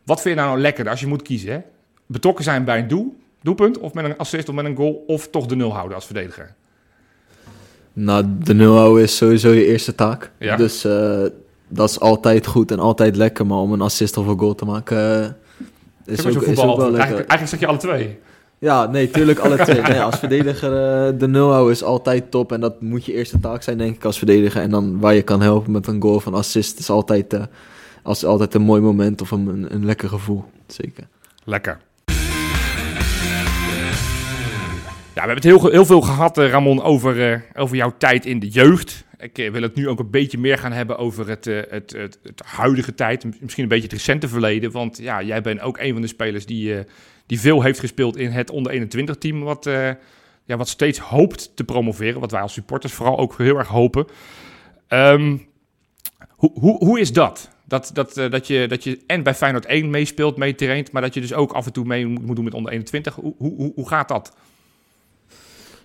[0.04, 1.52] Wat vind je nou, nou lekker als je moet kiezen?
[1.52, 1.58] Hè?
[2.06, 5.28] Betrokken zijn bij een doel, doelpunt, of met een assist of met een goal, of
[5.28, 6.54] toch de nul houden als verdediger?
[7.92, 10.30] Nou, de nul houden is sowieso je eerste taak.
[10.38, 10.56] Ja.
[10.56, 10.82] Dus
[11.68, 13.46] dat is altijd goed en altijd lekker.
[13.46, 15.36] Maar om een assist of een goal te maken
[16.04, 16.98] is, ook, is ook wel lekker.
[16.98, 18.18] eigenlijk, eigenlijk zeg je alle twee.
[18.62, 19.80] Ja, nee, tuurlijk alle twee.
[19.90, 22.52] Nee, als verdediger eh, de nul houden is altijd top.
[22.52, 24.62] En dat moet je eerste taak zijn, denk ik, als verdediger.
[24.62, 27.42] En dan waar je kan helpen met een goal of een assist is altijd, eh,
[28.02, 30.44] als, altijd een mooi moment of een, een, lekker gevoel.
[30.66, 31.08] Zeker.
[31.44, 31.78] Lekker.
[35.14, 38.48] Ja, we hebben het heel, veel gehad, eh, Ramon, over, over jouw tijd in de
[38.48, 39.04] jeugd.
[39.18, 42.42] Ik wil het nu ook een beetje meer gaan hebben over het, het, het, het
[42.44, 43.24] huidige tijd.
[43.40, 44.70] Misschien een beetje het recente verleden.
[44.70, 46.84] Want ja, jij bent ook een van de spelers die,
[47.32, 49.40] die veel heeft gespeeld in het onder 21 team.
[49.40, 49.88] Wat, eh,
[50.44, 52.20] ja, wat steeds hoopt te promoveren.
[52.20, 54.06] Wat wij als supporters vooral ook heel erg hopen.
[54.88, 55.36] Ehm,
[56.28, 57.50] hoe, hoe, hoe is dat?
[57.64, 61.14] Dat, dat, eh, dat, je, dat je en bij Feyenoord 1 meespeelt, meetraint, maar dat
[61.14, 63.14] je dus ook af en toe mee moet doen met onder 21.
[63.14, 64.36] Hoe, hoe, hoe- gaat dat?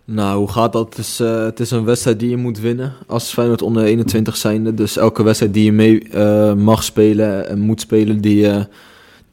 [0.05, 0.89] Nou, hoe gaat dat?
[0.89, 4.37] Het is, eh, het is een wedstrijd die je moet winnen als Feyenoord onder 21
[4.37, 4.73] zijnde.
[4.73, 6.15] Dus elke wedstrijd die je mee
[6.55, 8.63] mag spelen en moet spelen, die, eh,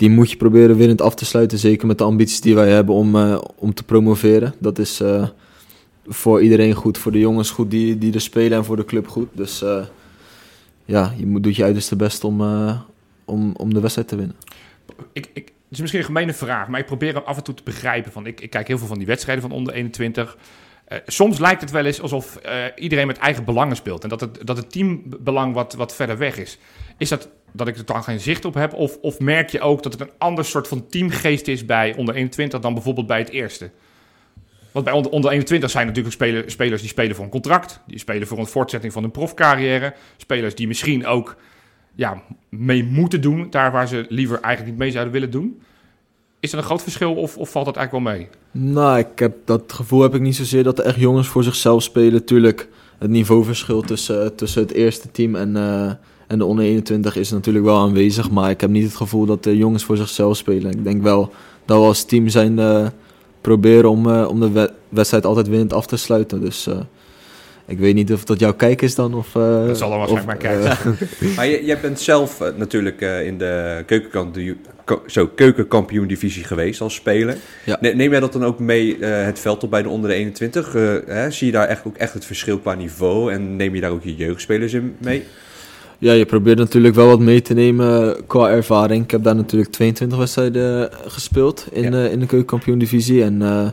[0.05, 1.59] die moet je proberen winnend af te sluiten.
[1.59, 4.55] Zeker met de ambities die wij hebben om, eh, om te promoveren.
[4.59, 5.29] Dat is, eh,
[6.07, 6.99] voor iedereen goed.
[6.99, 9.29] Voor de jongens goed die, die er spelen en voor de club goed.
[9.33, 9.85] Dus eh,
[10.85, 12.41] ja, je moet, doet je uiterste best om,
[13.25, 14.37] om, om de wedstrijd te winnen.
[15.13, 17.63] Ik, ik, het is misschien een gemene vraag, maar ik probeer af en toe te
[17.63, 18.13] begrijpen.
[18.13, 20.37] Van, ik, ik kijk heel veel van die wedstrijden van onder 21.
[20.85, 22.39] Eh, soms lijkt het wel eens alsof
[22.77, 24.03] iedereen met eigen belangen speelt.
[24.03, 26.59] En dat het, dat het teambelang wat, wat verder weg is.
[26.99, 28.73] Is dat dat ik er dan geen zicht op heb?
[28.73, 32.15] Of, of merk je ook dat het een ander soort van teamgeest is bij onder
[32.15, 33.71] 21 dan bijvoorbeeld bij het eerste?
[34.73, 37.81] Want bij onder, onder 21 zijn natuurlijk spelers, spelers die spelen voor een contract.
[37.87, 39.95] Die spelen voor een voortzetting van hun profcarrière.
[40.17, 41.37] Spelers die misschien ook
[41.95, 43.51] ja, mee moeten doen.
[43.51, 45.61] Daar waar ze liever eigenlijk niet mee zouden willen doen.
[46.41, 48.29] Is dat een groot verschil of, of valt dat eigenlijk wel mee?
[48.51, 51.83] Nou, ik heb, dat gevoel heb ik niet zozeer dat er echt jongens voor zichzelf
[51.83, 52.25] spelen.
[52.25, 55.93] Tuurlijk, het niveauverschil tussen, tussen het eerste team en, eh,
[56.27, 58.31] en de onder 21 is natuurlijk wel aanwezig.
[58.31, 60.71] Maar ik heb niet het gevoel dat de jongens voor zichzelf spelen.
[60.71, 61.33] Ik denk wel
[61.65, 62.87] dat we als team zijn eh,
[63.41, 66.41] proberen om, eh, om de we- wedstrijd altijd winnend af te sluiten.
[66.41, 66.77] Dus eh,
[67.67, 69.15] ik weet niet of dat jouw kijk is dan.
[69.15, 72.43] Of, eh, Dat zal dan waarschijnlijk of, mijn kijk eh, Maar je, jij bent zelf
[72.57, 77.37] natuurlijk eh, in de keukenkampioen, ko- zo, keukenkampioen-divisie geweest als speler.
[77.65, 77.79] Ja.
[77.81, 80.75] Neem jij dat dan ook mee eh, het veld op bij de onder de 21?
[80.75, 83.33] Eh, hè, zie je daar echt, ook echt het verschil qua niveau?
[83.33, 85.23] En neem je daar ook je jeugdspelers in mee?
[85.99, 89.05] Ja, je probeert natuurlijk wel wat mee te nemen qua ervaring.
[89.05, 91.91] Ik heb daar natuurlijk 22 wedstrijden gespeeld in, Ja.
[91.91, 93.23] de, in de keukenkampioen-divisie.
[93.23, 93.69] En eh,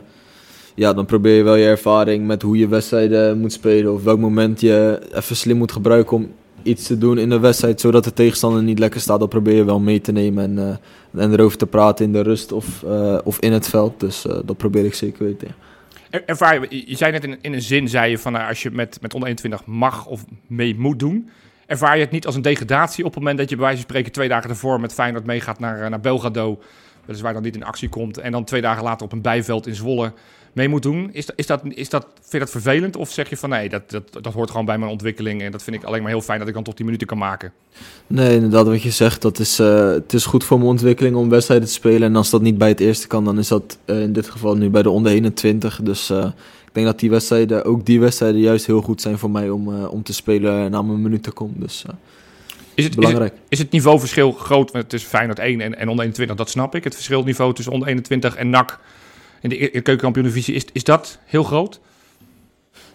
[0.74, 3.92] ja, dan probeer je wel je ervaring met hoe je wedstrijden moet spelen.
[3.92, 6.30] Of welk moment je even slim moet gebruiken om
[6.62, 7.80] iets te doen in de wedstrijd.
[7.80, 9.20] Zodat de tegenstander niet lekker staat.
[9.20, 10.78] Dat probeer je wel mee te nemen en,
[11.14, 14.00] eh, en erover te praten in de rust of, eh, of in het veld.
[14.00, 15.48] Dus eh, dat probeer ik zeker weten.
[15.48, 15.54] ja.
[16.10, 18.98] Er- Ervaar je, zei net in, in een zin, zei je van als je met,
[19.00, 21.28] met onder 21 mag of mee moet doen.
[21.66, 23.90] Ervaar je het niet als een degradatie op het moment dat je bij wijze van
[23.90, 26.58] spreken twee dagen ervoor met Feyenoord meegaat naar, eh, naar Belgrado.
[27.04, 28.18] Weliswaar dan niet in actie komt.
[28.18, 30.12] En dan twee dagen later op een bijveld in Zwolle
[30.52, 31.10] mee moet doen.
[31.12, 32.96] Is, is dat, is dat, vind je dat vervelend?
[32.96, 35.42] Of zeg je van nee, dat, dat, dat hoort gewoon bij mijn ontwikkeling.
[35.42, 37.18] En dat vind ik alleen maar heel fijn dat ik dan tot die minuten kan
[37.18, 37.52] maken.
[38.06, 41.28] Nee, inderdaad, wat je zegt, dat is, eh, het is goed voor mijn ontwikkeling om
[41.28, 42.02] wedstrijden te spelen.
[42.02, 44.56] En als dat niet bij het eerste kan, dan is dat eh, in dit geval
[44.56, 45.80] nu bij de onder 21.
[45.82, 46.12] Dus
[46.72, 49.92] denk dat die wedstrijden, ook die wedstrijden, juist heel goed zijn voor mij om, eh,
[49.92, 51.60] om te spelen na mijn minuten komt.
[51.60, 53.34] Dus eh, Is het, is het, belangrijk.
[53.48, 56.36] is het niveauverschil groot tussen Feyenoord 1 en, en onder 21?
[56.36, 56.84] Dat snap ik.
[56.84, 58.78] Het verschilniveau tussen onder 21 en NAC
[59.42, 61.80] in de, in de keukenkampioen-divisie, is, is dat heel groot?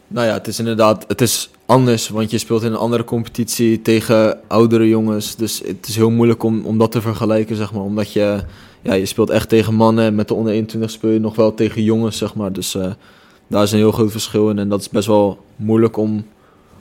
[0.08, 3.82] Nou ja, het is inderdaad, het is anders, want je speelt in een andere competitie
[3.82, 5.36] tegen oudere jongens.
[5.36, 7.82] Dus het is heel moeilijk om, om dat te vergelijken, zeg maar.
[7.82, 8.44] Omdat je,
[8.82, 11.54] ja, je speelt echt tegen mannen en met de onder 21 speel je nog wel
[11.54, 12.54] tegen jongens, zeg maar.
[12.54, 12.92] Dus eh,
[13.48, 16.26] daar is een heel groot verschil in en dat is best wel moeilijk om,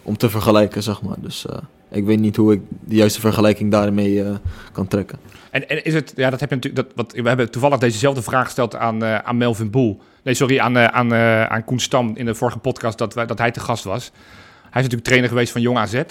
[0.02, 1.16] om te vergelijken, zeg maar.
[1.18, 1.56] Dus eh,
[1.90, 4.34] ik weet niet hoe ik de juiste vergelijking daarmee eh,
[4.72, 5.18] kan trekken.
[5.50, 8.22] En, en is het, ja, dat heb je natuurlijk, dat, wat, we hebben toevallig dezezelfde
[8.22, 10.00] vraag gesteld aan, eh, aan Melvin Boel.
[10.22, 11.14] Nee, sorry, aan, aan,
[11.50, 14.10] aan Koen Stam in de vorige podcast dat, dat hij te gast was.
[14.62, 16.02] Hij is natuurlijk trainer geweest van Jong AZ.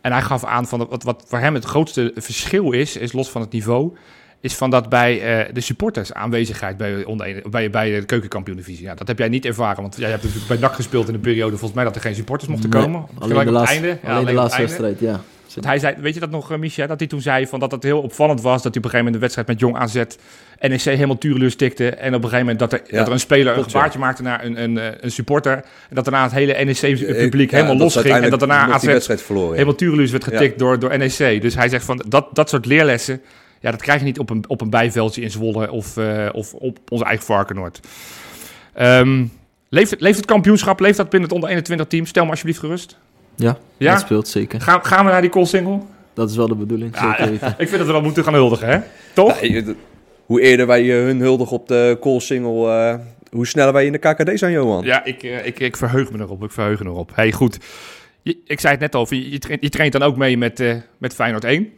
[0.00, 3.30] En hij gaf aan van wat, wat voor hem het grootste verschil is, is los
[3.30, 3.96] van het niveau,
[4.40, 8.84] is van dat bij eh, de supporters aanwezigheid bij, onder, bij, bij de keukenkampioen-divisie.
[8.84, 11.18] Ja, dat heb jij niet ervaren, want jij hebt natuurlijk bij NAC gespeeld in de
[11.18, 13.06] periode volgens mij dat er geen supporters mochten Nee, komen.
[13.18, 13.98] Alleen de laatste, einde.
[14.02, 15.20] Ja, alleen de laatste wedstrijd, ja.
[15.54, 16.86] Want hij zei, weet je dat nog, uh, Micha?
[16.86, 18.98] Dat hij toen zei van dat het heel opvallend was dat hij op een gegeven
[18.98, 20.02] moment de wedstrijd met Jong AZ
[20.68, 21.90] NEC helemaal tureluur stikte.
[21.90, 23.64] En op een gegeven moment dat er, Ja, dat er een speler een ja.
[23.64, 25.52] gebaartje maakte naar een, een, eh, een supporter.
[25.52, 28.14] En dat daarna het hele NEC-publiek Ja, helemaal los ging.
[28.14, 29.52] En dat daarna AZ verloren.
[29.52, 31.42] helemaal tureluur werd getikt door, door NEC.
[31.42, 33.20] Dus hij zegt van dat, dat soort leerlessen,
[33.60, 36.54] ja, dat krijg je niet op een, op een bijveldje in Zwolle of, eh, of
[36.54, 37.80] op onze eigen Varkenoord.
[38.74, 39.24] Ehm
[39.68, 42.06] leeft, het, leeft het kampioenschap, leeft dat binnen het onder 21 team?
[42.06, 42.98] Stel me alsjeblieft gerust.
[43.36, 43.92] Ja, Ja?
[43.92, 44.60] dat speelt zeker.
[44.60, 45.78] Gaan, gaan we naar die call single?
[46.14, 47.48] Dat is wel de bedoeling, Ja, zeker weten.
[47.58, 48.78] Ik vind dat we dat moeten gaan huldigen, hè?
[49.14, 49.40] Toch?
[49.40, 49.74] Ja, je-
[50.26, 52.94] hoe eerder wij eh, hun huldig op de call single, eh,
[53.30, 54.84] hoe sneller wij in de KKD zijn, Johan.
[54.84, 56.44] Ja, ik, ik, ik verheug me erop.
[56.44, 57.10] Ik verheug me erop.
[57.14, 57.58] Hey, goed.
[58.22, 60.60] Je- ik zei het net al, je, je, traint, je traint dan ook mee met,
[60.60, 61.68] eh, met Feyenoord 1.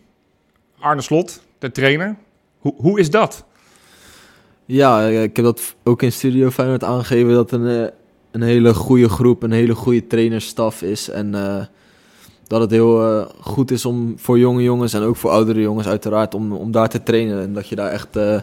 [0.80, 2.16] Arne Slot, de trainer.
[2.58, 3.44] Hoe, hoe is dat?
[4.64, 7.90] Ja, eh, ik heb dat ook in Studio Feyenoord aangegeven dat een, eh,
[8.30, 11.08] een hele goede groep, een hele goede trainerstaf is.
[11.08, 11.64] En eh,
[12.52, 15.86] dat het heel eh, goed is om voor jonge jongens en ook voor oudere jongens
[15.86, 17.42] uiteraard om, om daar te trainen.
[17.42, 18.40] En dat je daar echt eh,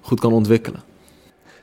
[0.00, 0.80] goed kan ontwikkelen.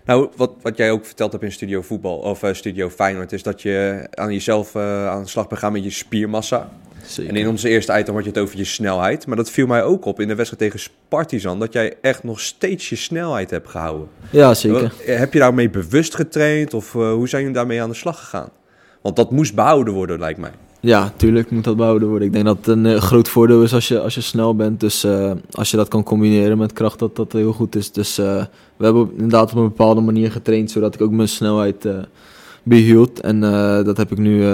[0.06, 3.62] Nou, wat, wat jij ook verteld hebt in Studio Voetbal, of Studio Feyenoord, is dat
[3.62, 6.70] je aan jezelf eh, aan de slag bent gaan met je spiermassa.
[7.06, 7.32] Zeker.
[7.32, 9.28] En in onze eerste item had je het over je snelheid.
[9.28, 12.40] Maar dat viel mij ook op in de wedstrijd tegen Partizan, dat jij echt nog
[12.40, 14.08] steeds je snelheid hebt gehouden.
[14.30, 14.94] Ja, zeker.
[15.06, 18.20] Eh, Heb je daarmee bewust getraind of eh, hoe zijn jullie daarmee aan de slag
[18.20, 18.50] gegaan?
[19.02, 20.52] Want dat moest behouden worden, lijkt mij.
[20.80, 22.28] Ja, tuurlijk moet dat behouden worden.
[22.28, 24.80] Ik denk dat het een eh, groot voordeel is als je, als je snel bent.
[24.80, 25.08] Dus
[25.52, 27.92] als je dat kan combineren met kracht, dat dat heel goed is.
[27.92, 31.94] Dus we hebben inderdaad op een bepaalde manier getraind, zodat ik ook mijn snelheid eh,
[32.64, 33.20] behield.
[33.20, 33.40] En
[33.86, 34.46] dat heb ik nu,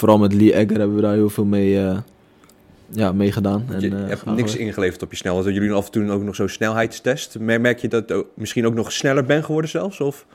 [0.00, 1.98] vooral met Lee Egger hebben we daar heel veel mee, eh,
[2.90, 3.64] ja, mee gedaan.
[3.72, 5.44] En, je eh, hebt niks we- ingeleverd op je snelheid.
[5.44, 7.38] Jullie doen af en toe ook nog zo'n snelheidstest.
[7.38, 10.00] Mer- Merk je dat ook, misschien ook nog sneller ben geworden zelfs?
[10.00, 10.26] Of?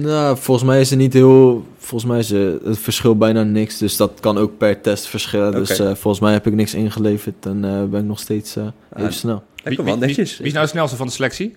[0.00, 1.66] Nou, volgens mij is het niet heel.
[1.78, 2.30] Volgens mij is
[2.64, 3.78] het verschil bijna niks.
[3.78, 5.52] Dus dat kan ook per test verschillen.
[5.52, 8.62] Dus eh, volgens mij heb ik niks ingeleverd en eh, ben ik nog steeds eh,
[8.96, 9.42] even Ah, snel.
[9.64, 10.36] Lekker man, wie, netjes.
[10.38, 11.54] wie is nou de snelste van de selectie?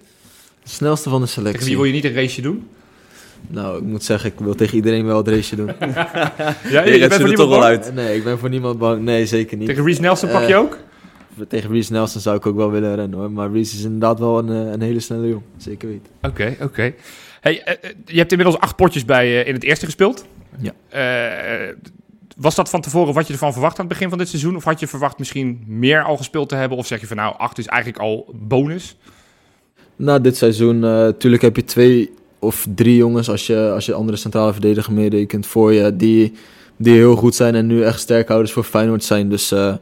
[0.63, 1.67] De snelste van de Tegen selectie.
[1.67, 2.67] wie wil je niet een raceje doen?
[3.47, 5.67] Nou, ik moet zeggen, ik wil tegen iedereen wel het race doen.
[5.79, 7.93] Ja, Je redt ze er toch wel uit.
[7.93, 9.01] nee, ik ben voor niemand bang.
[9.03, 9.67] Nee, zeker niet.
[9.67, 10.77] Tegen Reece Nelson pak je Eh, ook?
[11.47, 13.31] Tegen Reece Nelson zou ik ook wel willen rennen hoor.
[13.31, 15.41] Maar Reece is inderdaad wel een, eh, een hele snelle jong.
[15.57, 16.11] Zeker weten.
[16.21, 16.93] Oké, oké.
[17.41, 20.25] Hey, eh, je hebt inmiddels acht potjes bij eh, in het eerste gespeeld.
[20.59, 20.71] Ja.
[20.89, 21.75] Eh,
[22.37, 24.55] was dat van tevoren wat je ervan verwacht aan het begin van dit seizoen?
[24.55, 26.77] Of had je verwacht misschien meer al gespeeld te hebben?
[26.77, 28.97] Of zeg je van nou, acht is eigenlijk al bonus?
[29.95, 32.11] Na dit seizoen, natuurlijk heb je twee
[32.45, 36.33] of drie jongens, als je, als je andere centrale verdediger meerekent, voor je, die,
[36.77, 39.29] die heel goed zijn en nu echt sterkhouders voor Feyenoord zijn.
[39.29, 39.75] Dus eh,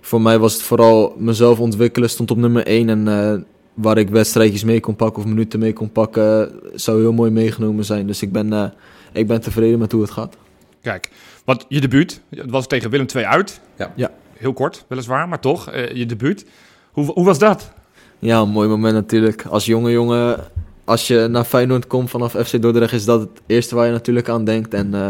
[0.00, 2.88] voor mij was het vooral mezelf ontwikkelen, stond op nummer één.
[2.88, 3.34] En eh,
[3.74, 7.84] waar ik wedstrijdjes mee kon pakken of minuten mee kon pakken, zou heel mooi meegenomen
[7.84, 8.06] zijn.
[8.06, 8.64] Dus ik ben, eh,
[9.12, 10.36] ik ben tevreden met hoe het gaat.
[10.82, 11.10] Kijk,
[11.44, 13.60] want je debuut het was tegen Willem II uit.
[13.76, 13.92] Ja.
[13.96, 14.10] Ja.
[14.36, 16.46] Heel kort, weliswaar, maar toch, eh, je debuut.
[16.92, 17.72] Hoe, hoe was dat?
[18.18, 19.46] Ja, een mooi moment natuurlijk.
[19.46, 20.44] Als jonge jongen,
[20.84, 24.28] als je naar Feyenoord komt vanaf FC Dordrecht, is dat het eerste waar je natuurlijk
[24.28, 24.74] aan denkt.
[24.74, 25.06] En eh,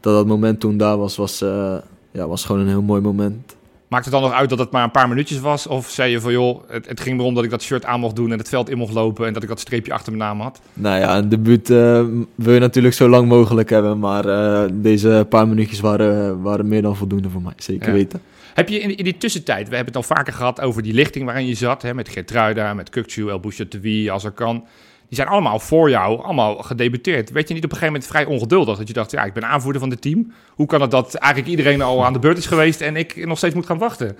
[0.00, 1.74] dat dat moment toen daar was, was, eh,
[2.10, 3.56] ja, was gewoon een heel mooi moment.
[3.88, 5.66] Maakt het dan nog uit dat het maar een paar minuutjes was?
[5.66, 8.16] Of zei je van joh, het, het ging erom dat ik dat shirt aan mocht
[8.16, 10.40] doen en het veld in mocht lopen en dat ik dat streepje achter mijn naam
[10.40, 10.60] had?
[10.74, 12.04] Nou ja, een debuut eh,
[12.34, 13.98] wil je natuurlijk zo lang mogelijk hebben.
[13.98, 14.24] Maar
[14.72, 17.92] deze paar minuutjes waren, waren meer dan voldoende voor mij, zeker Ja.
[17.94, 18.20] weten.
[18.54, 21.24] Heb je in, in die tussentijd, we hebben het al vaker gehad over die lichting
[21.24, 24.64] waarin je zat, hè, met Gertruida, met Kukcu, El Bouchetui, als er kan.
[25.08, 27.30] Die zijn allemaal voor jou, allemaal gedebuteerd.
[27.30, 28.78] Werd je niet op een gegeven moment vrij ongeduldig?
[28.78, 30.32] Dat je dacht, ja, ik ben aanvoerder van het team.
[30.54, 33.38] Hoe kan het dat eigenlijk iedereen al aan de beurt is geweest en ik nog
[33.38, 34.16] steeds moet gaan wachten?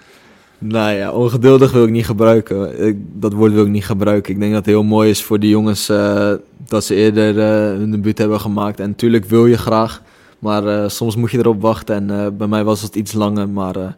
[0.58, 2.86] Nou ja, ongeduldig wil ik niet gebruiken.
[2.86, 4.32] Ik, dat woord wil ik niet gebruiken.
[4.32, 6.32] Ik denk dat het heel mooi is voor die jongens eh,
[6.68, 8.80] dat ze eerder eh, hun debuut hebben gemaakt.
[8.80, 10.02] En natuurlijk wil je graag,
[10.38, 12.10] maar eh, soms moet je erop wachten.
[12.10, 13.96] En bij mij was het iets langer, maar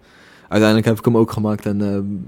[0.49, 1.67] uiteindelijk heb ik hem ook gemaakt.
[1.67, 1.79] En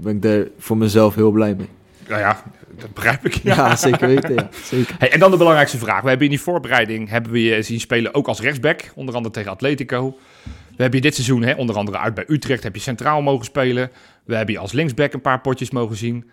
[0.01, 1.69] ben ik er voor mezelf heel blij mee.
[2.07, 2.43] Nou ja,
[2.79, 3.33] dat begrijp ik.
[3.33, 4.33] Ja, zeker weten.
[4.33, 4.95] Ja, zeker.
[4.97, 6.01] Hey, en dan de belangrijkste vraag.
[6.01, 9.33] We hebben in die voorbereiding hebben we je zien spelen ook als rechtsback, onder andere
[9.33, 10.17] tegen Atletico.
[10.43, 13.45] We hebben je dit seizoen, hè, onder andere uit bij Utrecht, heb je centraal mogen
[13.45, 13.91] spelen.
[14.25, 16.29] We hebben je als linksback een paar potjes mogen zien.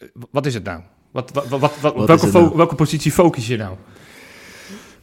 [0.00, 0.80] Eh, Wat is het nou?
[1.12, 2.56] Wat, wat, wat, wat- Wat is welke, het fo- nou?
[2.56, 3.76] welke positie focus je nou?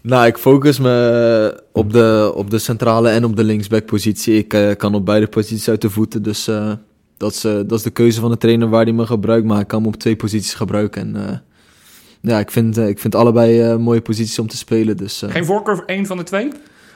[0.01, 4.37] Nou, ik focus me op de, op de centrale en op de linksback-positie.
[4.37, 6.23] Ik eh, kan op beide posities uit de voeten.
[6.23, 6.71] Dus eh,
[7.17, 9.45] dat, is, eh, dat is de keuze van de trainer waar hij me gebruikt.
[9.45, 11.01] Maar ik kan me op twee posities gebruiken.
[11.15, 11.37] En eh,
[12.21, 14.97] ja, ik vind, eh, ik vind allebei mooie posities om te spelen.
[14.97, 16.47] Dus Geen voorkeur voor één van de twee?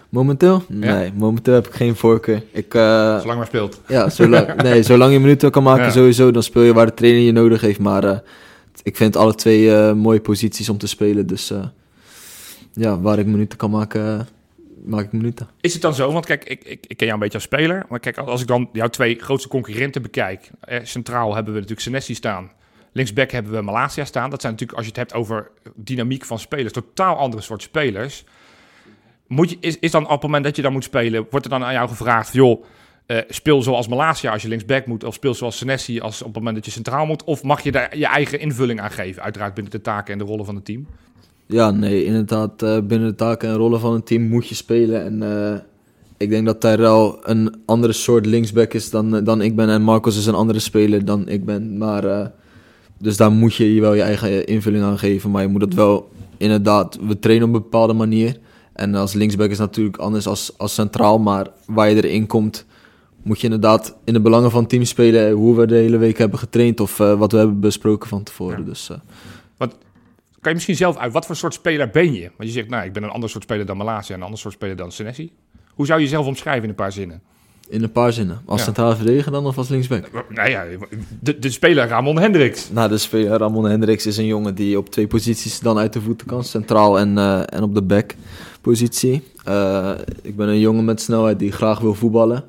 [0.09, 0.63] momenteel?
[0.67, 2.43] Nee, momenteel heb ik geen voorkeur.
[2.51, 3.81] Ik, eh, Zolang maar speelt.
[3.87, 5.91] ja, zolang, nee, zolang je minuten kan maken Ja.
[5.91, 7.79] sowieso, dan speel je waar de trainer je nodig heeft.
[7.79, 8.21] Maar
[8.83, 11.27] ik vind alle twee mooie posities om te spelen.
[11.27, 11.53] Dus
[12.73, 14.27] ja, waar ik minuten kan maken,
[15.61, 16.11] Is het dan zo?
[16.11, 17.85] Want kijk, ik, ik, ik ken jou een beetje als speler.
[17.89, 20.49] Maar kijk, als ik dan jouw twee grootste concurrenten bekijk.
[20.61, 22.51] Eh, centraal hebben we natuurlijk Senesi staan.
[22.91, 24.29] Linksback hebben we Malasia staan.
[24.29, 28.23] Dat zijn natuurlijk, als je het hebt over dynamiek van spelers, totaal andere soort spelers.
[29.27, 31.51] Moet je, is, is dan op het moment dat je dan moet spelen, wordt er
[31.51, 32.63] dan aan jou gevraagd, joh,
[33.05, 36.35] eh, speel zoals Malasia als je linksback moet, of speel zoals Senesi als op het
[36.35, 39.53] moment dat je centraal moet, of mag je daar je eigen invulling aan geven, uiteraard
[39.53, 40.87] binnen de taken en de rollen van het team?
[41.51, 42.61] Ja, nee, inderdaad.
[42.61, 45.03] eh, binnen de taken en rollen van een team moet je spelen.
[45.03, 45.59] En eh,
[46.17, 49.69] ik denk dat Tyrell een andere soort linksback is dan, eh, dan ik ben.
[49.69, 51.77] En Marcos is een andere speler dan ik ben.
[51.77, 52.31] Maar,
[52.97, 55.31] dus daar moet je je wel je eigen invulling aan geven.
[55.31, 58.39] Maar je moet het wel, inderdaad, we trainen op een bepaalde manier.
[58.73, 61.19] En als linksback is natuurlijk anders als, als centraal.
[61.19, 62.65] Maar waar je erin komt,
[63.23, 65.31] moet je inderdaad in de belangen van het team spelen.
[65.31, 68.59] Hoe we de hele week hebben getraind of wat we hebben besproken van tevoren.
[68.59, 68.65] Ja.
[68.65, 68.97] Dus, eh,
[70.41, 72.31] Kan je misschien zelf uit, wat voor soort speler ben je?
[72.37, 74.39] Want je zegt, nou, ik ben een ander soort speler dan Malasia en een ander
[74.39, 75.31] soort speler dan Senesi.
[75.73, 77.21] Hoe zou je jezelf omschrijven in een paar zinnen?
[77.69, 78.41] in een paar zinnen.
[78.45, 78.65] Als Ja.
[78.65, 80.09] centrale verdediger dan of als linksback?
[80.29, 80.65] Nou ja,
[81.19, 82.69] de, de speler Ramon Hendricks.
[82.71, 86.01] Nou, de speler Ramon Hendricks is een jongen die op twee posities dan uit de
[86.01, 86.43] voeten kan.
[86.43, 88.15] Centraal en, eh, en op de back
[88.61, 89.23] positie.
[89.43, 92.43] Eh, ik ben een jongen met snelheid die graag wil voetballen.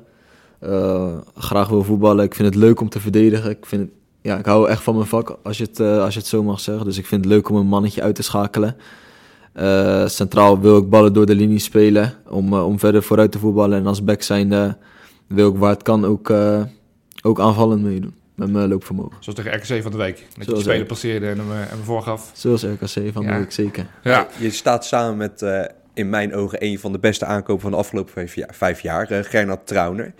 [0.59, 2.25] Eh, graag wil voetballen.
[2.25, 3.49] Ik vind het leuk om te verdedigen.
[3.49, 3.91] Ik, vind het,
[4.21, 6.43] ja, ik hou echt van mijn vak, als je, het, eh, als je het zo
[6.43, 6.85] mag zeggen.
[6.85, 8.75] Dus ik vind het leuk om een mannetje uit te schakelen.
[9.53, 13.39] Eh, centraal wil ik ballen door de linie spelen om, eh, om verder vooruit te
[13.39, 13.77] voetballen.
[13.79, 14.77] En als back zijnde
[15.27, 16.61] wil ik waar het kan ook, eh,
[17.21, 18.13] ook aanvallend meedoen.
[18.35, 19.17] Met mijn loopvermogen.
[19.19, 20.25] Zoals tegen RKC van de week.
[20.37, 20.87] Dat je de speler ik.
[20.87, 22.31] passeerde en hem, eh, hem voorgaf.
[22.33, 23.31] Zoals RKC van Ja.
[23.31, 23.87] de week zeker.
[24.03, 25.61] Ja, Je staat samen met eh,
[25.93, 29.11] in mijn ogen een van de beste aankopen van de afgelopen vijf jaar, vijf jaar
[29.11, 30.13] uh, Gernot Trauner.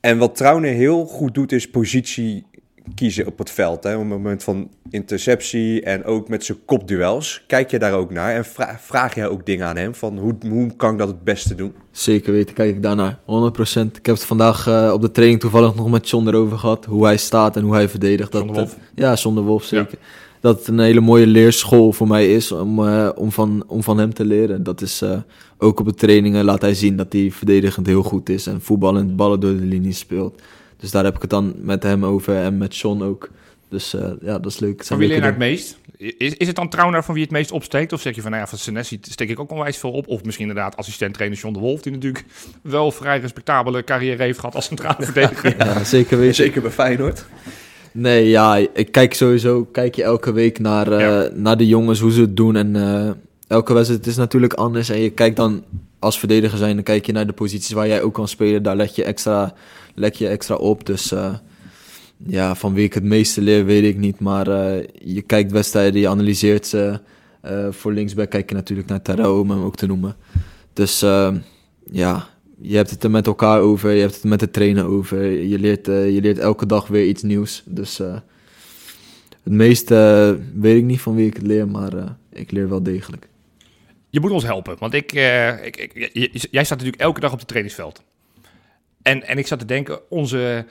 [0.00, 2.46] En wat Trauner heel goed doet, is positie
[2.94, 3.84] kiezen op het veld.
[3.84, 3.94] Hè?
[3.94, 7.44] Op het moment van interceptie en ook met zijn kopduels.
[7.46, 8.44] Kijk je daar ook naar en
[8.78, 9.94] vraag je ook dingen aan hem?
[9.94, 11.72] Van hoe, hoe kan ik dat het beste doen?
[11.90, 13.18] Zeker weten, kijk ik daarnaar.
[13.18, 13.20] 100%.
[13.24, 16.84] Ik heb het vandaag uh, op de training toevallig nog met John erover gehad.
[16.84, 18.32] Hoe hij staat en hoe hij verdedigt.
[18.32, 18.78] Zonder dat, Wolf.
[18.94, 19.98] ja, zonder Wolf zeker.
[20.40, 23.98] Dat het een hele mooie leerschool voor mij is om, uh, om, van, om van
[23.98, 24.62] hem te leren.
[24.62, 25.16] Dat is uh,
[25.58, 28.46] ook op de trainingen laat hij zien dat hij verdedigend heel goed is.
[28.46, 30.40] En voetballend ballen door de linie speelt.
[30.82, 33.28] Dus daar heb ik het dan met hem over en met John ook.
[33.68, 34.84] Dus uh, ja, dat is leuk.
[34.84, 35.78] Van wie leer je het meest?
[35.96, 37.92] Is, is het dan Trauner van wie het meest opsteekt?
[37.92, 40.08] Of zeg je van, nou ja, van Senesi steek ik ook onwijs veel op?
[40.08, 41.82] Of misschien inderdaad assistent-trainer John de Wolf...
[41.82, 42.24] die natuurlijk
[42.62, 45.56] wel vrij respectabele carrière heeft gehad als centrale verdediger.
[45.58, 46.34] ja, zeker weten.
[46.34, 47.24] Zeker bij Feyenoord.
[47.92, 51.28] Nee, ja, ik kijk sowieso, kijk je elke week naar, uh, ja.
[51.34, 52.56] naar de jongens, hoe ze het doen.
[52.56, 53.10] En uh,
[53.46, 54.88] elke wedstrijd is natuurlijk anders.
[54.88, 55.64] En je kijkt dan
[56.02, 58.62] als verdediger zijn, dan kijk je naar de posities waar jij ook kan spelen.
[58.62, 59.54] Daar leg je extra,
[59.94, 60.86] leg je extra op.
[60.86, 61.34] Dus uh,
[62.16, 64.20] ja, van wie ik het meeste leer, weet ik niet.
[64.20, 67.00] Maar uh, je kijkt wedstrijden, je analyseert ze.
[67.44, 70.16] Uh, voor linksback kijk je natuurlijk naar Tarot, om hem ook te noemen.
[70.72, 71.00] Dus
[71.90, 72.28] ja,
[72.60, 75.30] je hebt het er met elkaar over, je hebt het met de trainer over.
[75.30, 77.62] Je leert, je leert elke dag weer iets nieuws.
[77.66, 77.98] Dus
[79.42, 83.30] het meeste weet ik niet van wie ik het leer, maar ik leer wel degelijk.
[84.12, 85.92] Je moet ons helpen, want ik, uh, ik,
[86.50, 88.02] jij staat natuurlijk elke dag op het trainingsveld.
[89.02, 90.66] En, en ik zat te denken, onze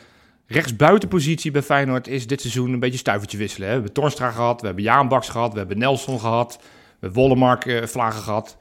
[0.47, 3.67] rechtsbuitenpositie bij Feyenoord is dit seizoen een beetje stuivertje wisselen.
[3.67, 3.73] Hè?
[3.73, 6.67] We hebben Torstra gehad, we hebben Jaan Baks gehad, we hebben Nelson gehad, we
[6.99, 8.57] hebben Wollemark uh, vlagen gehad.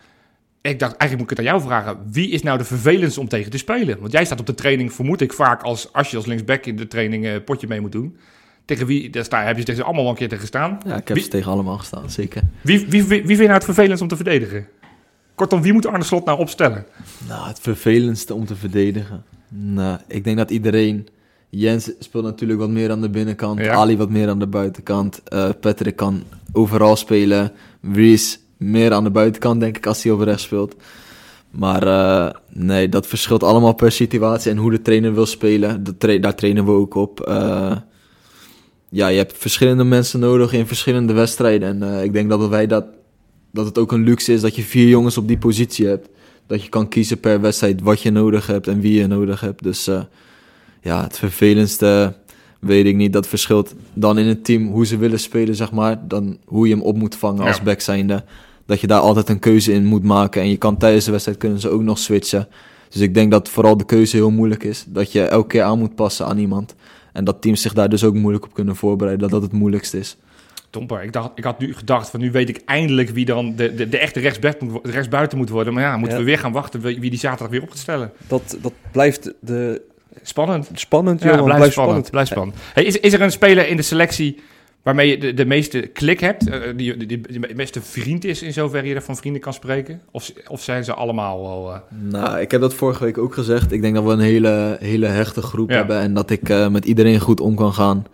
[0.60, 2.12] Ik dacht, eigenlijk moet ik het aan jou vragen.
[2.12, 4.00] Wie is nou de vervelendste om tegen te spelen?
[4.00, 6.76] Want jij staat op de training, vermoed ik vaak, als, als je als linksback in
[6.76, 8.16] de training uh, potje mee moet doen.
[8.70, 10.78] Tegen wie, daar sta, heb je tegen ze allemaal wel een keer tegen gestaan?
[10.86, 12.42] Ja, ik heb wie, ze tegen allemaal gestaan, zeker.
[12.60, 14.66] Wie, wie, wie, wie vind je nou het vervelendst om te verdedigen?
[15.34, 16.84] Kortom, wie moet Arne Slot nou opstellen?
[17.28, 19.24] Nou, het vervelendste om te verdedigen.
[19.48, 21.08] Nou, ik denk dat iedereen...
[21.48, 23.58] Jens speelt natuurlijk wat meer aan de binnenkant.
[23.58, 23.72] Ja.
[23.72, 25.22] Ali wat meer aan de buitenkant.
[25.28, 27.52] Uh, Patrick kan overal spelen.
[27.92, 30.74] Reese meer aan de buitenkant, denk ik, als hij over rechts speelt.
[31.50, 35.96] Maar uh, nee, dat verschilt allemaal per situatie en hoe de trainer wil spelen.
[35.98, 37.26] Tra daar trainen we ook op.
[37.28, 37.76] Uh,
[38.90, 41.68] ja, je hebt verschillende mensen nodig in verschillende wedstrijden.
[41.68, 42.84] En uh, ik denk dat wij dat,
[43.52, 46.08] dat het ook een luxe is dat je vier jongens op die positie hebt.
[46.46, 49.62] Dat je kan kiezen per wedstrijd wat je nodig hebt en wie je nodig hebt.
[49.62, 50.02] Dus uh,
[50.82, 52.14] ja, het vervelendste
[52.60, 53.12] weet ik niet.
[53.12, 56.08] Dat verschilt dan in het team hoe ze willen spelen, zeg maar.
[56.08, 57.62] Dan hoe je hem op moet vangen als ja.
[57.62, 58.24] back zijnde.
[58.66, 60.42] Dat je daar altijd een keuze in moet maken.
[60.42, 62.48] En je kan tijdens de wedstrijd kunnen ze ook nog switchen.
[62.88, 64.84] Dus ik denk dat vooral de keuze heel moeilijk is.
[64.88, 66.74] Dat je elke keer aan moet passen aan iemand.
[67.12, 69.98] En dat teams zich daar dus ook moeilijk op kunnen voorbereiden, dat dat het moeilijkste
[69.98, 70.16] is.
[70.70, 73.74] Domper, ik, dacht, ik had nu gedacht van nu weet ik eindelijk wie dan de,
[73.74, 75.74] de, de echte rechtsbuiten moet, rechtsbuiten moet worden.
[75.74, 76.22] Maar ja, moeten ja.
[76.22, 78.12] we weer gaan wachten wie die zaterdag weer op gaat stellen.
[78.28, 79.82] Dat, dat blijft de...
[80.22, 80.70] Spannend.
[80.74, 81.44] Spannend, ja, jongen.
[81.44, 82.06] blijft, blijft spannend.
[82.06, 82.10] spannend.
[82.10, 82.56] Blijft spannend.
[82.74, 84.40] Hey, is, is er een speler in de selectie
[84.82, 86.48] waarmee je de, de meeste klik hebt?
[86.48, 89.52] Uh, die, die, die, die meeste vriend is in zoverre je er van vrienden kan
[89.52, 90.00] spreken?
[90.10, 91.70] Of, of zijn ze allemaal wel...
[91.70, 91.78] Uh...
[92.10, 93.72] Nou, ik heb dat vorige week ook gezegd.
[93.72, 95.76] Ik denk dat we een hele, hele hechte groep ja.
[95.76, 98.06] hebben en dat ik uh, met iedereen goed om kan gaan.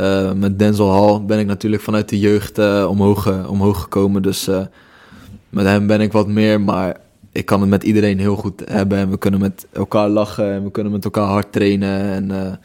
[0.00, 4.22] Uh, met Denzel Hall ben ik natuurlijk vanuit de jeugd omhoog, omhoog gekomen.
[4.22, 4.48] Dus
[5.48, 6.96] met hem ben ik wat meer, maar
[7.32, 8.98] ik kan het met iedereen heel goed hebben.
[8.98, 12.00] En we kunnen met elkaar lachen en we kunnen met elkaar hard trainen.
[12.00, 12.58] En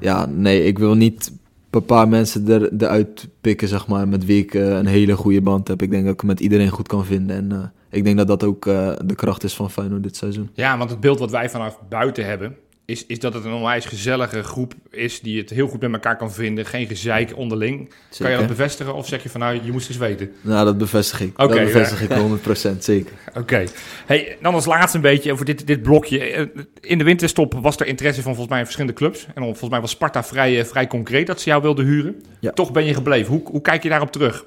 [0.00, 1.32] ja, nee, ik wil niet
[1.76, 5.68] een paar mensen er, eruit pikken, zeg maar, met wie ik een hele goede band
[5.68, 5.82] heb.
[5.82, 7.36] Ik denk dat ik met iedereen goed kan vinden.
[7.36, 8.64] En ik denk dat dat ook
[9.04, 10.50] de kracht is van Feyenoord dit seizoen.
[10.52, 12.56] Ja, want het beeld wat wij vanaf buiten hebben,
[12.86, 16.16] is, is dat het een onwijs gezellige groep is die het heel goed met elkaar
[16.16, 16.66] kan vinden.
[16.66, 17.78] Geen gezeik onderling.
[17.78, 18.24] Zeker.
[18.24, 20.32] Kan je dat bevestigen of zeg je van nou, je moest eens weten?
[20.40, 21.32] Nou, dat bevestig ik.
[21.32, 22.16] Okay, dat bevestig ja.
[22.16, 23.12] ik 100% zeker.
[23.28, 23.38] Oké.
[23.38, 23.68] Okay.
[24.06, 26.50] Hey, dan als laatste een beetje over dit, dit blokje.
[26.80, 29.26] In de winterstop was er interesse van volgens mij verschillende clubs.
[29.34, 32.22] En volgens mij was Sparta vrij, vrij concreet dat ze jou wilden huren.
[32.40, 32.50] Ja.
[32.50, 33.32] Toch ben je gebleven.
[33.32, 34.44] Hoe, hoe kijk je daarop terug?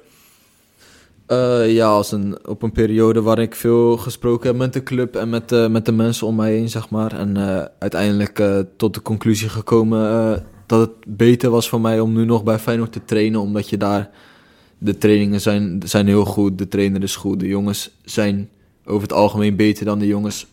[1.32, 5.16] Uh, ja, als een, op een periode waar ik veel gesproken heb met de club
[5.16, 7.12] en met, uh, met de mensen om mij heen, zeg maar.
[7.12, 8.42] En uh, uiteindelijk
[8.76, 12.92] tot de conclusie gekomen dat het beter was voor mij om nu nog bij Feyenoord
[12.92, 13.40] te trainen.
[13.40, 14.10] Omdat je daar,
[14.78, 17.40] de trainingen zijn, zijn heel goed, de trainer is goed.
[17.40, 18.48] De jongens zijn
[18.84, 20.46] over het algemeen beter dan de jongens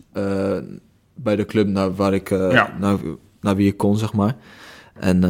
[1.13, 2.75] bij de club naar, waar ik, ja.
[2.79, 2.97] naar,
[3.41, 4.35] naar wie ik kon, zeg maar.
[4.93, 5.21] En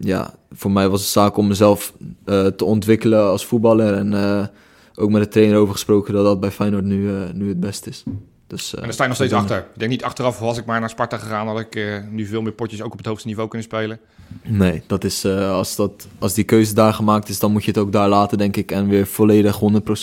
[0.00, 1.92] ja, voor mij was het zaak om mezelf
[2.26, 3.94] uh, te ontwikkelen als voetballer.
[3.94, 4.46] En uh,
[4.94, 7.90] ook met de trainer over gesproken dat dat bij Feyenoord nu, uh, nu het beste
[7.90, 8.04] is.
[8.46, 9.58] Dus, en daar sta je nog steeds achter.
[9.58, 12.52] Ik denk niet achteraf was ik maar naar Sparta gegaan, had ik nu veel meer
[12.52, 13.98] potjes ook op het hoogste niveau kunnen spelen.
[14.42, 17.78] Nee, dat is, als, dat, als die keuze daar gemaakt is, dan moet je het
[17.78, 18.70] ook daar laten, denk ik.
[18.70, 19.60] En weer volledig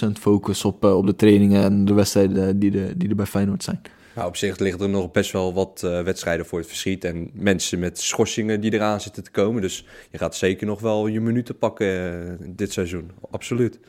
[0.08, 3.64] 100% focus op, op de trainingen en de wedstrijden die, de, die er bij Feyenoord
[3.64, 3.82] zijn.
[4.16, 7.04] Nou, op zich liggen er nog best wel wat uh, wedstrijden voor het verschiet.
[7.04, 9.62] En mensen met schorsingen die eraan zitten te komen.
[9.62, 13.12] Dus je gaat zeker nog wel je minuten pakken uh, dit seizoen.
[13.32, 13.80] Absoluut.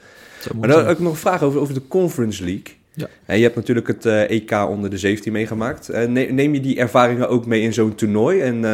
[0.55, 2.75] Maar dan ook nog een vraag over, over de Conference League.
[2.93, 3.09] Ja.
[3.25, 5.89] En je hebt natuurlijk het uh, EK onder de 17 meegemaakt.
[6.09, 8.41] neem je die ervaringen ook mee in zo'n toernooi?
[8.41, 8.65] En,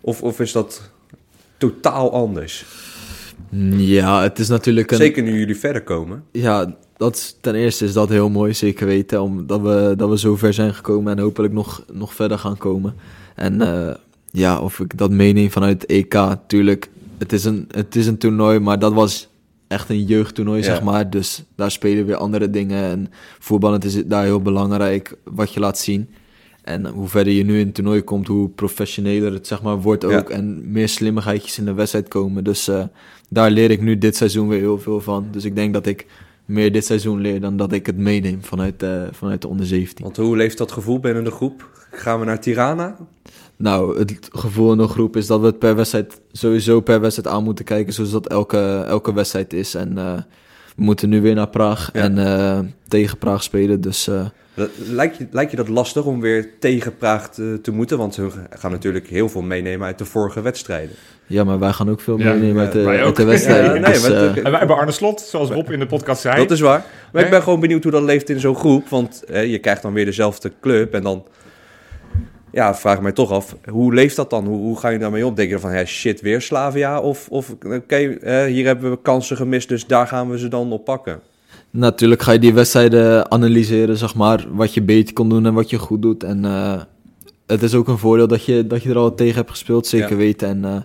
[0.00, 0.90] of, of is dat
[1.56, 2.64] totaal anders?
[3.76, 4.96] Ja, het is natuurlijk een...
[4.96, 6.24] Zeker nu jullie verder komen.
[6.32, 9.22] Ja, dat is, ten eerste is dat heel mooi, zeker weten.
[9.22, 12.94] Omdat we, dat we zo ver zijn gekomen en hopelijk nog, nog verder gaan komen.
[13.34, 13.90] En uh,
[14.30, 16.88] ja, of ik dat meeneem vanuit het EK, tuurlijk.
[17.18, 19.28] Het is, een, het is een toernooi, maar dat was
[19.68, 20.64] echt een jeugdtoernooi, Ja.
[20.64, 21.10] zeg maar.
[21.10, 22.82] Dus daar spelen weer andere dingen.
[22.90, 26.08] En voetballend is het daar heel belangrijk wat je laat zien.
[26.62, 30.02] En hoe verder je nu in het toernooi komt, hoe professioneler het zeg maar wordt
[30.02, 30.18] Ja.
[30.18, 30.30] ook.
[30.30, 32.44] En meer slimmigheidjes in de wedstrijd komen.
[32.44, 32.82] Dus eh,
[33.28, 35.26] daar leer ik nu dit seizoen weer heel veel van.
[35.30, 36.06] Dus ik denk dat ik
[36.48, 40.04] meer dit seizoen leer dan dat ik het meeneem vanuit, eh, vanuit de onder 17.
[40.04, 41.68] Want hoe leeft dat gevoel binnen de groep?
[41.90, 42.96] Gaan we naar Tirana?
[43.56, 47.34] Nou, het gevoel in de groep is dat we het per wedstrijd sowieso per wedstrijd
[47.34, 49.74] aan moeten kijken, zoals dat elke, elke wedstrijd is.
[49.74, 50.18] En eh,
[50.78, 52.00] we moeten nu weer naar Praag Ja.
[52.00, 52.58] en eh,
[52.88, 53.80] tegen Praag spelen.
[53.80, 54.26] Dus eh,
[54.90, 57.98] Lijkt je, lijkt je dat lastig om weer tegen Praag te, te moeten?
[57.98, 60.94] Want hun gaan natuurlijk heel veel meenemen uit de vorige wedstrijden.
[61.26, 63.74] ja, maar wij gaan ook veel Ja, meenemen uit, de, uit de wedstrijden.
[63.74, 66.36] Ja, nee, dus, eh, En wij hebben Arne Slot, zoals Rob in de podcast zei.
[66.36, 66.84] Dat is waar.
[67.12, 68.88] Maar ik ben gewoon benieuwd hoe dat leeft in zo'n groep.
[68.88, 70.94] Want eh, je krijgt dan weer dezelfde club.
[70.94, 71.24] En dan
[72.52, 74.46] ja, vraag mij toch af, hoe leeft dat dan?
[74.46, 75.34] Hoe, hoe ga je daarmee om?
[75.34, 77.00] Denk je van, ja, shit, weer Slavia?
[77.00, 80.72] Of, of oké, eh, hier hebben we kansen gemist, dus daar gaan we ze dan
[80.72, 81.20] op pakken.
[81.70, 85.70] Natuurlijk ga je die wedstrijden analyseren, zeg maar, wat je beter kon doen en wat
[85.70, 86.22] je goed doet.
[86.24, 86.80] En eh,
[87.46, 90.10] het is ook een voordeel dat je, dat je er al tegen hebt gespeeld, zeker
[90.10, 90.16] Ja.
[90.16, 90.48] weten.
[90.48, 90.76] En eh,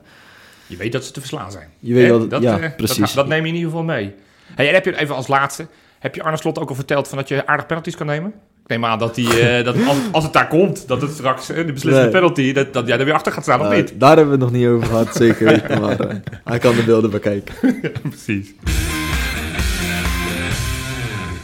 [0.67, 1.67] Je weet dat ze te verslaan zijn.
[1.79, 2.97] je weet dat, ja, eh, precies.
[2.97, 4.13] Dat, dat neem je in ieder geval mee.
[4.55, 5.67] Hey, en heb je even als laatste,
[5.99, 8.33] heb je Arne Slot ook al verteld van dat je aardig penalties kan nemen?
[8.63, 11.49] Ik neem aan dat, die, eh, dat als, als het daar komt, dat het straks
[11.49, 12.09] eh, de beslissende Nee.
[12.11, 13.93] penalty, dat, dat jij er weer achter gaat staan of Eh, niet?
[13.99, 15.81] daar hebben we het nog niet over gehad, zeker weten.
[15.81, 17.55] Maar eh, hij kan de beelden bekijken.
[18.09, 18.53] Precies.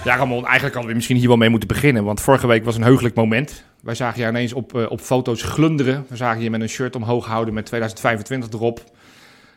[0.04, 2.04] Ja, Ramon, eigenlijk hadden we misschien hier wel mee moeten beginnen.
[2.04, 3.64] Want vorige week was een heugelijk moment.
[3.82, 6.06] Wij zagen je ineens op, op foto's glunderen.
[6.10, 8.84] We zagen je met een shirt omhoog houden met 2025 erop.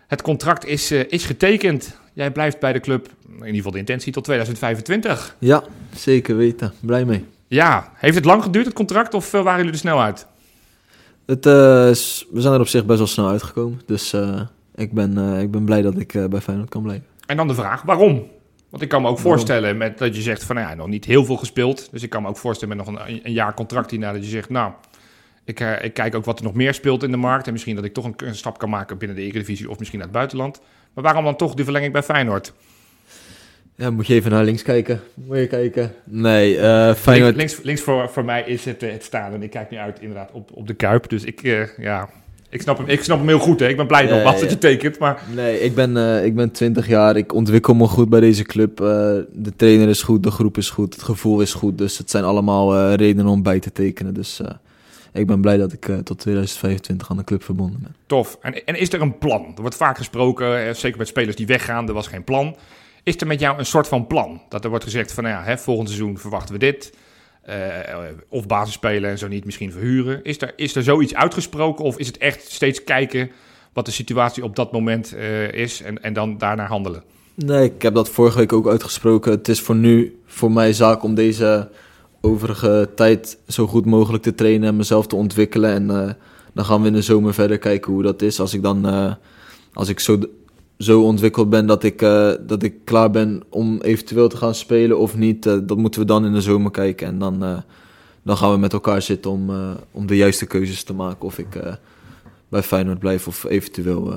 [0.07, 1.97] Het contract is, is getekend.
[2.13, 5.37] Jij blijft bij de club, in ieder geval de intentie, tot 2025.
[5.39, 5.63] Ja,
[5.97, 6.73] zeker weten.
[6.81, 7.25] Blij mee.
[7.53, 10.27] Ja, heeft het lang geduurd, het contract, of eh, waren jullie er snel uit?
[11.27, 13.81] Het, eh, is- we zijn er op zich best wel snel uitgekomen.
[13.87, 14.41] Dus eh,
[14.75, 17.07] ik, ben, ik ben blij dat ik bij Feyenoord kan blijven.
[17.27, 18.27] En dan de vraag, waarom?
[18.71, 19.33] Want ik kan me ook Waarom?
[19.33, 21.89] voorstellen met, dat je zegt van, nou ja, nog niet heel veel gespeeld.
[21.91, 24.31] Dus ik kan me ook voorstellen met nog een, een jaar contract hierna dat je
[24.31, 24.73] zegt, nou,
[25.45, 27.47] ik, ik kijk ook wat er nog meer speelt in de markt.
[27.47, 29.99] En misschien dat ik toch een, een stap kan maken binnen de Eredivisie of misschien
[29.99, 30.61] naar het buitenland.
[30.95, 32.53] Maar waarom dan toch die verlenging bij Feyenoord?
[33.75, 35.01] Ja, moet je even naar links kijken.
[35.15, 35.93] Moet je kijken.
[36.05, 37.37] Nee, eh Feyenoord...
[37.37, 39.77] Links, links, links voor, voor mij is het, eh, het staan en ik kijk nu
[39.77, 41.09] uit inderdaad op, op de Kuip.
[41.09, 42.09] Dus ik, eh, ja,
[42.49, 43.61] ik snap, hem, ik snap hem heel goed.
[43.61, 43.69] Hè.
[43.69, 45.23] Ik ben blij dat je tekent, maar...
[45.35, 47.17] Nee, ik ben, ik ben 20 jaar.
[47.17, 48.77] Ik ontwikkel me goed bij deze club.
[48.77, 51.79] De trainer is goed, de groep is goed, het gevoel is goed.
[51.79, 54.15] Dus het zijn allemaal redenen om bij te tekenen.
[54.15, 54.41] Dus
[55.13, 57.95] ik ben blij dat ik tot 2025 aan de club verbonden ben.
[58.07, 58.39] Tof.
[58.41, 59.53] En, en is er een plan?
[59.55, 62.57] Er wordt vaak gesproken, eh, zeker met spelers die weggaan, er was geen plan.
[63.03, 64.43] Is er met jou een soort van plan?
[64.49, 66.93] Dat er wordt gezegd van, nou ja, hè, volgend seizoen verwachten we dit.
[67.43, 67.57] Eh,
[68.29, 70.25] of basis spelen en zo niet misschien verhuren.
[70.25, 73.31] Is er, is er zoiets uitgesproken of is het echt steeds kijken
[73.73, 77.03] wat de situatie op dat moment eh, is en, en dan daarnaar handelen?
[77.35, 79.33] Nee, ik heb dat vorige week ook uitgesproken.
[79.33, 81.71] Het is voor nu voor mij zaak om deze
[82.21, 85.71] overige tijd zo goed mogelijk te trainen en mezelf te ontwikkelen.
[85.71, 86.13] En eh,
[86.55, 88.41] dan gaan we in de zomer verder kijken hoe dat is.
[88.41, 89.17] Als ik dan
[89.73, 90.19] als ik zo,
[90.83, 94.99] zo ontwikkeld ben dat ik, eh, dat ik klaar ben om eventueel te gaan spelen
[94.99, 97.07] of niet, eh, dat moeten we dan in de zomer kijken.
[97.07, 97.59] En dan, eh,
[98.23, 99.51] dan gaan we met elkaar zitten om,
[99.91, 101.27] om de juiste keuzes te maken.
[101.27, 101.77] Of ik
[102.49, 104.15] bij Feyenoord blijf of eventueel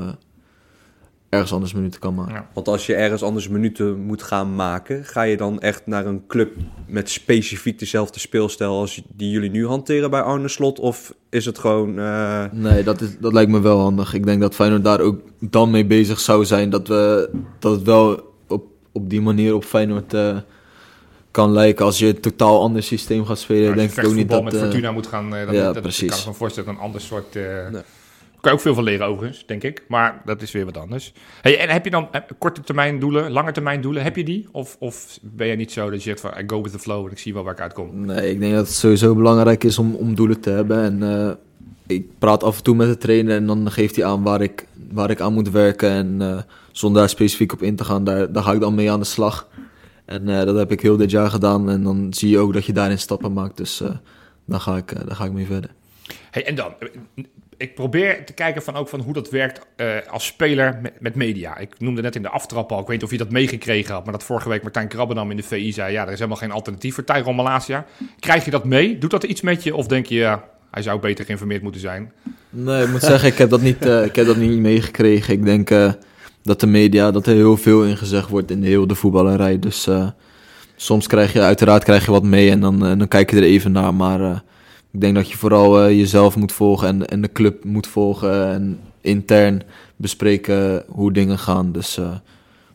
[1.36, 2.34] ergens anders minuten kan maken.
[2.34, 2.50] Ja.
[2.54, 6.24] Want als je ergens anders minuten moet gaan maken, ga je dan echt naar een
[6.28, 6.54] club
[6.88, 10.80] met specifiek dezelfde speelstijl als die jullie nu hanteren bij Arne Slot?
[10.80, 12.00] Of is het gewoon...
[12.00, 14.14] eh, Nee, dat, is, dat lijkt me wel handig.
[14.14, 16.70] Ik denk dat Feyenoord daar ook dan mee bezig zou zijn.
[16.70, 17.30] Dat, we,
[17.60, 20.38] dat het wel op, op die manier op Feyenoord eh,
[21.32, 21.86] kan lijken.
[21.86, 24.44] Als je een totaal ander systeem gaat spelen, Als je denk ik ook niet dat...
[24.44, 26.10] met eh, Fortuna moet gaan, eh, dan ja, dat, precies.
[26.10, 27.82] kan ik me voorstellen dat een ander soort eh, Nee.
[28.46, 29.84] Kan je ook veel van leren overigens, denk ik.
[29.88, 31.14] Maar dat is weer wat anders.
[31.42, 34.04] Hey, en heb je dan eh, korte termijn doelen, lange termijn doelen?
[34.04, 34.48] Heb je die?
[34.52, 37.06] Of, of ben je niet zo dat je zegt van I go with the flow
[37.06, 38.06] en ik zie wel waar ik uitkom?
[38.06, 40.84] Nee, ik denk dat het sowieso belangrijk is om, om doelen te hebben.
[40.84, 41.32] En eh,
[41.98, 44.66] ik praat af en toe met de trainer en dan geeft hij aan waar ik,
[44.92, 45.90] waar ik aan moet werken.
[45.90, 46.38] En eh,
[46.72, 49.06] zonder daar specifiek op in te gaan, daar, daar ga ik dan mee aan de
[49.06, 49.48] slag.
[50.06, 51.70] En dat heb ik heel dit jaar gedaan.
[51.70, 53.58] En dan zie je ook dat je daarin stappen maakt.
[53.58, 53.84] Dus
[54.46, 55.70] daar, ga ik, daar ga ik mee verder.
[56.32, 56.74] Hey, en dan,
[57.58, 61.16] ik probeer te kijken van ook van hoe dat werkt eh, als speler met, met
[61.16, 61.58] media.
[61.58, 64.04] Ik noemde net in de aftrap al, ik weet niet of je dat meegekregen had,
[64.04, 66.52] maar dat vorige week Martijn Krabbenam in de VI zei, ja, er is helemaal geen
[66.52, 67.86] alternatief voor Tyrone Malasia.
[68.20, 68.98] Krijg je dat mee?
[68.98, 69.76] Doet dat iets met je?
[69.76, 72.12] Of denk je, ja, hij zou beter geïnformeerd moeten zijn?
[72.50, 75.34] Nee, ik moet zeggen, ik heb dat niet, eh, ik heb dat niet meegekregen.
[75.34, 75.92] Ik denk eh,
[76.44, 79.60] dat de media, dat er heel veel in gezegd wordt in de heel de voetballerij.
[79.60, 79.90] Dus
[80.76, 83.72] soms krijg je, uiteraard krijg je wat mee en dan, dan kijk je er even
[83.72, 83.94] naar.
[83.94, 84.44] Maar
[84.96, 88.48] ik denk dat je vooral eh, jezelf moet volgen en, en de club moet volgen.
[88.54, 89.62] En intern
[89.96, 91.72] bespreken hoe dingen gaan.
[91.72, 92.12] Dus eh,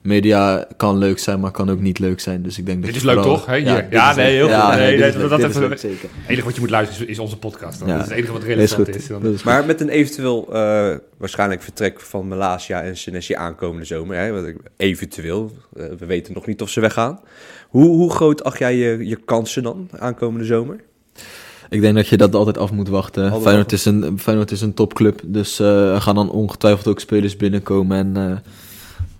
[0.02, 2.42] media kan leuk zijn, maar kan ook niet leuk zijn.
[2.42, 3.46] Dus ik denk dat Dit je is leuk, vooral- toch?
[3.46, 4.48] Hè, Ja, is nee, leuk.
[4.50, 4.74] heel goed.
[4.78, 4.98] Nee,
[5.28, 6.08] dat even- leuk, zeker.
[6.12, 7.78] Het enige wat je moet luisteren is, is onze podcast.
[7.78, 7.88] Dan.
[7.88, 7.94] Ja.
[7.94, 8.96] Dat is het enige wat is relevant goed.
[8.96, 9.06] is.
[9.06, 9.44] Dan- is goed.
[9.44, 15.52] Maar met een eventueel eh, waarschijnlijk vertrek van Malasia en Senesi aankomende zomer, hè, eventueel,
[15.72, 17.20] we weten nog niet of ze weggaan.
[17.68, 20.76] Hoe, hoe groot acht jij je, je kansen dan aankomende zomer?
[21.70, 23.22] Ik denk dat je dat altijd af moet wachten.
[23.22, 27.00] Altijd Feyenoord is, een, Feyenoord is een topclub, dus eh, er gaan dan ongetwijfeld ook
[27.00, 27.96] spelers binnenkomen.
[27.96, 28.36] En eh,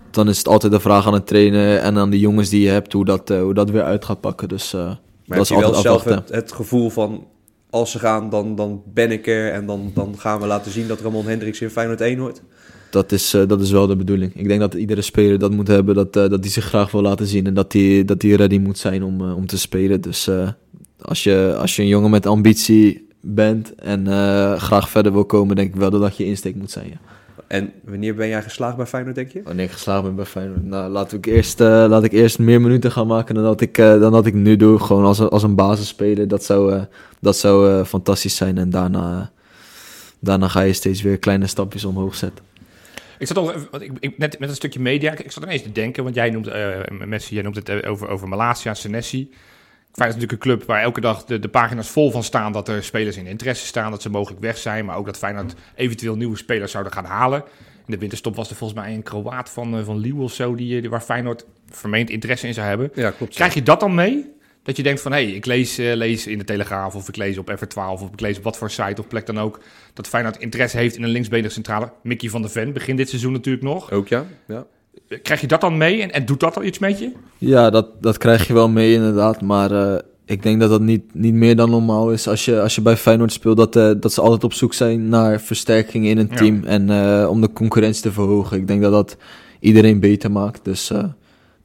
[0.09, 2.69] dan is het altijd de vraag aan het trainen en aan de jongens die je
[2.69, 4.49] hebt, hoe dat, eh, hoe dat weer uit gaat pakken.
[4.49, 6.23] Dus Maar dat is je wel altijd zelf afwachten.
[6.23, 7.27] het, het gevoel van,
[7.69, 10.87] als ze gaan, dan, dan ben ik er en dan, dan gaan we laten zien
[10.87, 12.41] dat Ramon Hendricks in Feyenoord 1 hoort?
[12.89, 14.35] Dat is, dat is wel de bedoeling.
[14.35, 17.01] Ik denk dat iedere speler dat moet hebben, dat hij dat die zich graag wil
[17.01, 20.01] laten zien en dat hij dat die ready moet zijn om, om te spelen.
[20.01, 20.29] Dus
[21.01, 25.55] als, je, als je een jongen met ambitie bent en eh, graag verder wil komen,
[25.55, 26.87] denk ik wel dat dat je insteek moet zijn.
[26.89, 26.97] Ja.
[27.47, 29.41] En wanneer ben jij geslaagd bij Feyenoord, denk je?
[29.43, 30.63] Wanneer ik geslaagd ben bij Feyenoord.
[30.65, 33.77] Nou, laat ik eerst, eh, laat ik eerst meer minuten gaan maken dan dat ik,
[33.77, 34.79] eh, dan dat ik nu doe.
[34.79, 36.27] Gewoon als, een- als een basisspeler.
[36.27, 36.81] Dat zou, eh,
[37.19, 38.57] dat zou eh, fantastisch zijn.
[38.57, 39.31] En daarna,
[40.19, 42.45] daarna ga je steeds weer kleine stapjes omhoog zetten.
[43.19, 45.71] Ik zat al, want ik, ik, net met een stukje media, ik zat ineens te
[45.71, 46.69] denken, want jij noemt, eh
[47.05, 49.29] Messi, jij noemt het over, over Malasia, Senesi.
[49.91, 52.67] Feyenoord is natuurlijk een club waar elke dag de, de pagina's vol van staan dat
[52.67, 56.15] er spelers in interesse staan, dat ze mogelijk weg zijn, maar ook dat Feyenoord eventueel
[56.15, 57.43] nieuwe spelers zouden gaan halen.
[57.85, 60.55] In de winterstop was er volgens mij een Kroaat van, eh, van Lille of zo,
[60.55, 62.91] die, die, waar Feyenoord vermeend interesse in zou hebben.
[62.93, 63.35] Ja, klopt.
[63.35, 64.31] Krijg je dat dan mee?
[64.63, 67.15] Dat je denkt van, hé, hey, ik lees, eh, lees in de Telegraaf of ik
[67.15, 69.59] lees op F12 of ik lees op wat voor site of plek dan ook,
[69.93, 71.91] dat Feyenoord interesse heeft in een linksbenige centrale.
[72.03, 73.91] Mickey van der Ven, begin dit seizoen natuurlijk nog.
[73.91, 74.25] Ook ja?
[74.47, 74.65] ja.
[75.21, 77.11] Krijg je dat dan mee en, en doet dat al iets met je?
[77.37, 79.41] Ja, dat, dat krijg je wel mee inderdaad.
[79.41, 82.27] Maar eh, ik denk dat dat niet, niet meer dan normaal is.
[82.27, 85.09] Als je, als je bij Feyenoord speelt, dat, eh, dat ze altijd op zoek zijn
[85.09, 86.35] naar versterking in een Ja.
[86.35, 86.63] team.
[86.63, 88.57] En eh, om de concurrentie te verhogen.
[88.57, 89.17] Ik denk dat dat
[89.59, 90.65] iedereen beter maakt.
[90.65, 90.91] Dus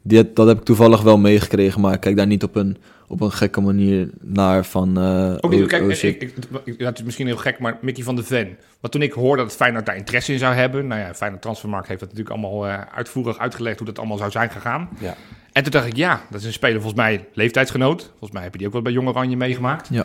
[0.02, 1.80] die, dat heb ik toevallig wel meegekregen.
[1.80, 2.76] Maar ik kijk daar niet op een,
[3.08, 4.98] op een gekke manier naar van...
[4.98, 6.34] eh, Ook niet, kijk, ik, ik,
[6.64, 8.56] ik- dat is misschien heel gek, maar Mickey van der Ven.
[8.80, 10.86] Want toen ik hoorde dat Feyenoord daar interesse in zou hebben...
[10.86, 13.78] Nou ja, Feyenoord Transfermarkt heeft dat natuurlijk allemaal eh, uitvoerig uitgelegd...
[13.78, 14.88] hoe dat allemaal zou zijn gegaan.
[14.98, 15.14] Ja.
[15.52, 18.02] En toen dacht ik, ja, dat is een speler volgens mij leeftijdsgenoot.
[18.08, 19.88] Volgens mij heb je die ook wel bij Jong Oranje meegemaakt.
[19.90, 20.04] Ja.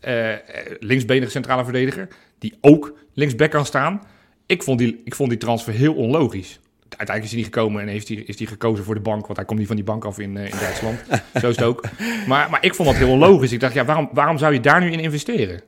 [0.00, 0.38] Eh, eh,
[0.80, 4.02] linksbenige centrale verdediger, die ook linksback kan staan.
[4.46, 6.60] Ik vond die, ik vond die transfer heel onlogisch.
[6.88, 9.24] Uiteindelijk is hij niet gekomen en heeft hij, is hij gekozen voor de bank.
[9.26, 10.98] Want hij komt niet van die bank af in, eh, in Duitsland.
[11.40, 11.84] Zo is het ook.
[12.26, 13.52] Maar, maar ik vond dat heel onlogisch.
[13.52, 15.60] Ik dacht, ja, waarom, waarom zou je daar nu in investeren?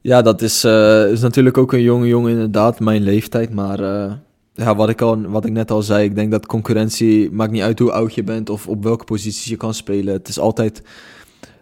[0.00, 3.54] Ja, dat is, eh, is natuurlijk ook een jonge jongen inderdaad, mijn leeftijd.
[3.54, 4.12] Maar eh,
[4.54, 7.30] ja, wat, ik al, wat ik net al zei, ik denk dat concurrentie...
[7.30, 10.12] maakt niet uit hoe oud je bent of op welke posities je kan spelen.
[10.14, 10.82] Het is altijd...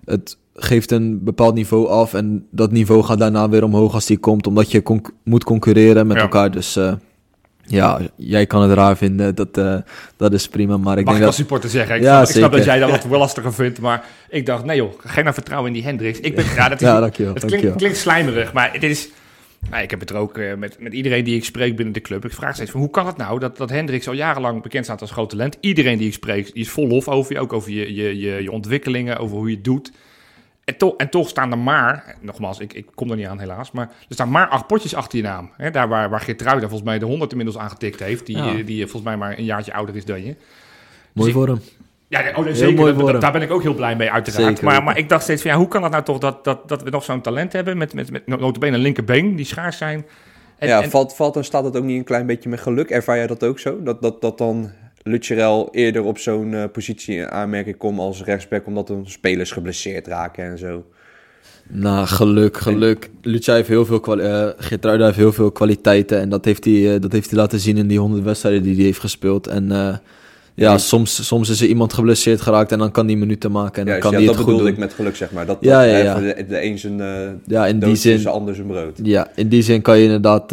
[0.05, 4.19] Het geeft een bepaald niveau af en dat niveau gaat daarna weer omhoog als die
[4.19, 4.47] komt.
[4.47, 6.23] Omdat je conc- moet concurreren met Ja.
[6.23, 6.51] elkaar.
[6.51, 6.79] Dus
[7.67, 9.77] ja, jij kan het raar vinden, dat, eh,
[10.17, 10.77] dat is prima.
[10.77, 11.27] Maar ik Mag denk ik dat...
[11.27, 11.97] als supporter zeggen.
[11.97, 13.81] Ik, Ja, snap, ik snap dat jij dat wat lastiger vindt.
[13.81, 16.21] Maar ik dacht, nee joh, geen nou vertrouwen in die Hendricks.
[16.21, 17.61] Ik ben, ja, dat is, Ja, dankjewel, het dankjewel.
[17.61, 19.09] klinkt, klinkt slijmerig, maar het is...
[19.71, 22.01] Nou, ik heb het er ook eh, met, met iedereen die ik spreek binnen de
[22.01, 22.25] club.
[22.25, 25.01] Ik vraag steeds van hoe kan het nou dat, dat Hendricks al jarenlang bekend staat
[25.01, 25.57] als groot talent.
[25.61, 27.41] Iedereen die ik spreek, die is vol lof over je.
[27.41, 29.93] Ook over je, je, je, je ontwikkelingen, over hoe je het doet.
[30.67, 33.71] En, toch en toch staan er maar, nogmaals, ik, ik kom er niet aan helaas,
[33.71, 35.51] maar er staan maar acht potjes achter je naam.
[35.57, 36.23] Hè, daar waar, waar
[36.61, 38.27] volgens mij de 100 inmiddels aangetikt heeft.
[38.27, 38.53] Die, Ja.
[38.63, 40.37] die eh, volgens mij maar een jaartje ouder is dan je.
[41.13, 41.61] Mooi ik- voor hem.
[42.09, 42.75] Ja, nee, oh, nee, Heel zeker.
[42.75, 43.21] mooi Dat- voor hem.
[43.21, 44.47] daar ben ik ook heel blij mee, uiteraard.
[44.49, 46.69] Zeker Maar, maar ik dacht steeds van, ja, hoe kan het nou toch dat, dat,
[46.69, 50.07] dat we nog zo'n talent hebben met, met, met notabene een linkerbeen, die schaars zijn.
[50.59, 52.91] En, ja, en- valt, valt dan staat dat ook niet een klein beetje met geluk?
[52.91, 53.83] Ervaar jij dat ook zo?
[53.83, 54.71] Dat, dat, dat dan
[55.09, 58.67] Lutcherel eerder op zo'n eh, positie in aanmerking komt als rechtsback...
[58.67, 60.85] omdat dan spelers geblesseerd raken en zo?
[61.69, 63.11] Nou, geluk, geluk.
[63.23, 64.01] Lucia heeft heel veel,
[64.59, 66.21] Geertruida heeft heel veel kwaliteiten.
[66.21, 68.75] En dat heeft, hij, eh, dat heeft hij laten zien in die honderd wedstrijden die
[68.75, 69.47] hij heeft gespeeld.
[69.47, 70.01] En
[70.55, 73.83] ja, soms, soms is er iemand geblesseerd geraakt en dan kan hij minuten maken.
[73.83, 74.83] En dan kan ja, hij dat het goed bedoelde doen.
[74.83, 75.47] ik met geluk, zeg maar.
[75.47, 76.21] Dat, Ja, ja, ja.
[76.21, 79.01] de, de een zijn uh, Ja, in die zin, is, ander zijn brood.
[79.03, 80.47] ja, in die zin kan je inderdaad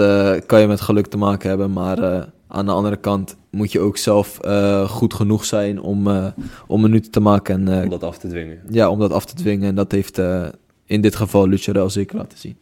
[0.46, 1.72] kan je met geluk te maken hebben.
[1.72, 6.26] Maar aan de andere kant moet je ook zelf eh, goed genoeg zijn om, eh,
[6.68, 7.68] om minuten te maken.
[7.68, 8.60] En eh, Om dat af te dwingen.
[8.70, 9.68] ja, om dat af te dwingen.
[9.70, 10.46] En dat heeft eh,
[10.86, 12.58] in dit geval Lucia zeker laten zien.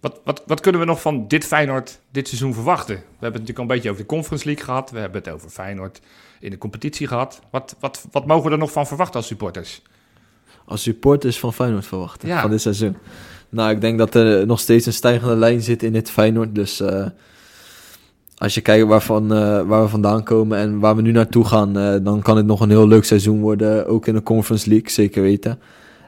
[0.00, 2.94] Wat, wat, wat kunnen we nog van dit Feyenoord dit seizoen verwachten?
[2.94, 4.90] We hebben het natuurlijk al een beetje over de Conference League gehad.
[4.90, 6.00] We hebben het over Feyenoord
[6.40, 7.40] in de competitie gehad.
[7.50, 9.82] Wat, wat, wat mogen we er nog van verwachten als supporters?
[10.64, 12.40] Als supporters van Feyenoord verwachten Ja.
[12.40, 12.96] van dit seizoen.
[13.48, 16.54] Nou, ik denk dat er nog steeds een stijgende lijn zit in dit Feyenoord.
[16.54, 17.06] Dus eh,
[18.36, 21.78] als je kijkt waarvan, eh, waar we vandaan komen en waar we nu naartoe gaan,
[21.78, 23.86] eh, dan kan het nog een heel leuk seizoen worden.
[23.86, 25.58] Ook in de Conference League, zeker weten.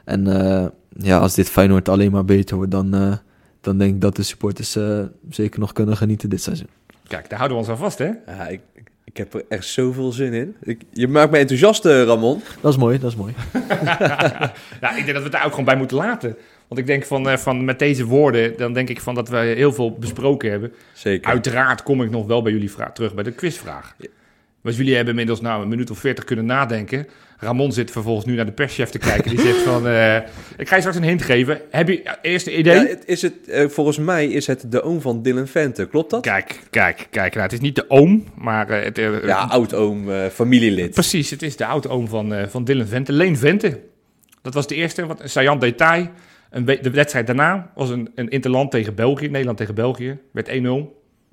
[0.09, 3.13] En eh, ja, als dit Feyenoord alleen maar beter wordt, dan, eh,
[3.61, 4.99] dan denk ik dat de supporters eh,
[5.29, 6.67] zeker nog kunnen genieten dit seizoen.
[7.07, 8.09] Kijk, daar houden we ons aan vast, hè?
[8.25, 8.61] Ja, ik,
[9.03, 10.55] ik heb er echt zoveel zin in.
[10.63, 12.41] Ik, je maakt me enthousiast, Ramon.
[12.61, 13.33] Dat is mooi, dat is mooi.
[14.81, 16.35] Ja, ik denk dat we het daar ook gewoon bij moeten laten.
[16.69, 19.37] Want ik denk van, eh, van met deze woorden, dan denk ik van dat we
[19.37, 20.73] heel veel besproken hebben.
[20.93, 21.31] Zeker.
[21.31, 23.95] Uiteraard kom ik nog wel bij jullie vraag, terug bij de quizvraag.
[24.61, 27.07] Want jullie hebben inmiddels nou een minuut of veertig kunnen nadenken.
[27.37, 29.29] Ramon zit vervolgens nu naar de perschef te kijken.
[29.29, 30.15] Die zegt van, eh,
[30.57, 31.61] ik ga je straks een hint geven.
[31.69, 32.87] Heb je ja, eerste idee?
[32.87, 36.21] Ja, is het, eh, volgens mij is het de oom van Dylan Vente, klopt dat?
[36.21, 37.31] Kijk, kijk, kijk.
[37.33, 40.93] Nou, het is niet de oom, maar eh, het, eh, Ja, oud-oom, eh, familielid.
[40.93, 43.79] Precies, het is de oude-oom van, eh, van Dylan Vente, Leen Vente.
[44.41, 46.09] Dat was de eerste, wat een saillant detail.
[46.49, 50.49] Een we- de wedstrijd daarna was een, een interland tegen België, Nederland tegen België, werd
[50.49, 50.53] 1-0.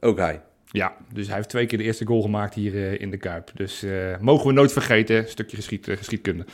[0.01, 0.41] Ook hij.
[0.71, 3.51] Ja, dus hij heeft twee keer de eerste goal gemaakt hier eh, in de Kuip.
[3.55, 3.91] Dus eh,
[4.21, 6.45] mogen we nooit vergeten, een stukje geschied, eh, geschiedkunde.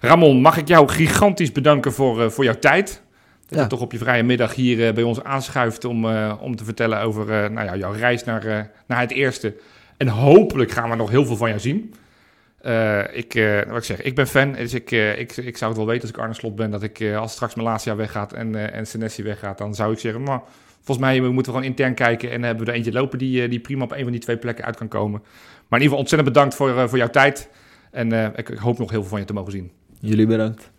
[0.00, 3.02] Ramon, mag ik jou gigantisch bedanken voor, eh, voor jouw tijd.
[3.46, 3.62] Dat Ja.
[3.64, 7.00] je toch op je vrije middag hier bij ons aanschuift om, eh, om te vertellen
[7.00, 9.54] over eh, nou ja, jouw reis naar, eh, naar het eerste.
[9.96, 11.94] En hopelijk gaan we nog heel veel van jou zien.
[12.66, 15.70] Eh, ik, eh, wat ik zeg, ik ben fan, dus ik, eh, ik, ik zou
[15.70, 18.54] het wel weten als ik Arne Slot ben, dat ik als straks Malasia weggaat en,
[18.54, 20.40] eh en Senesi weggaat, dan zou ik zeggen, maar
[20.82, 23.60] volgens mij moeten we gewoon intern kijken en hebben we er eentje lopen die, die
[23.60, 25.20] prima op een van die twee plekken uit kan komen.
[25.20, 27.48] Maar in ieder geval ontzettend bedankt voor, voor jouw tijd
[27.90, 29.70] en ik hoop nog heel veel van je te mogen zien.
[30.00, 30.70] Jullie bedankt.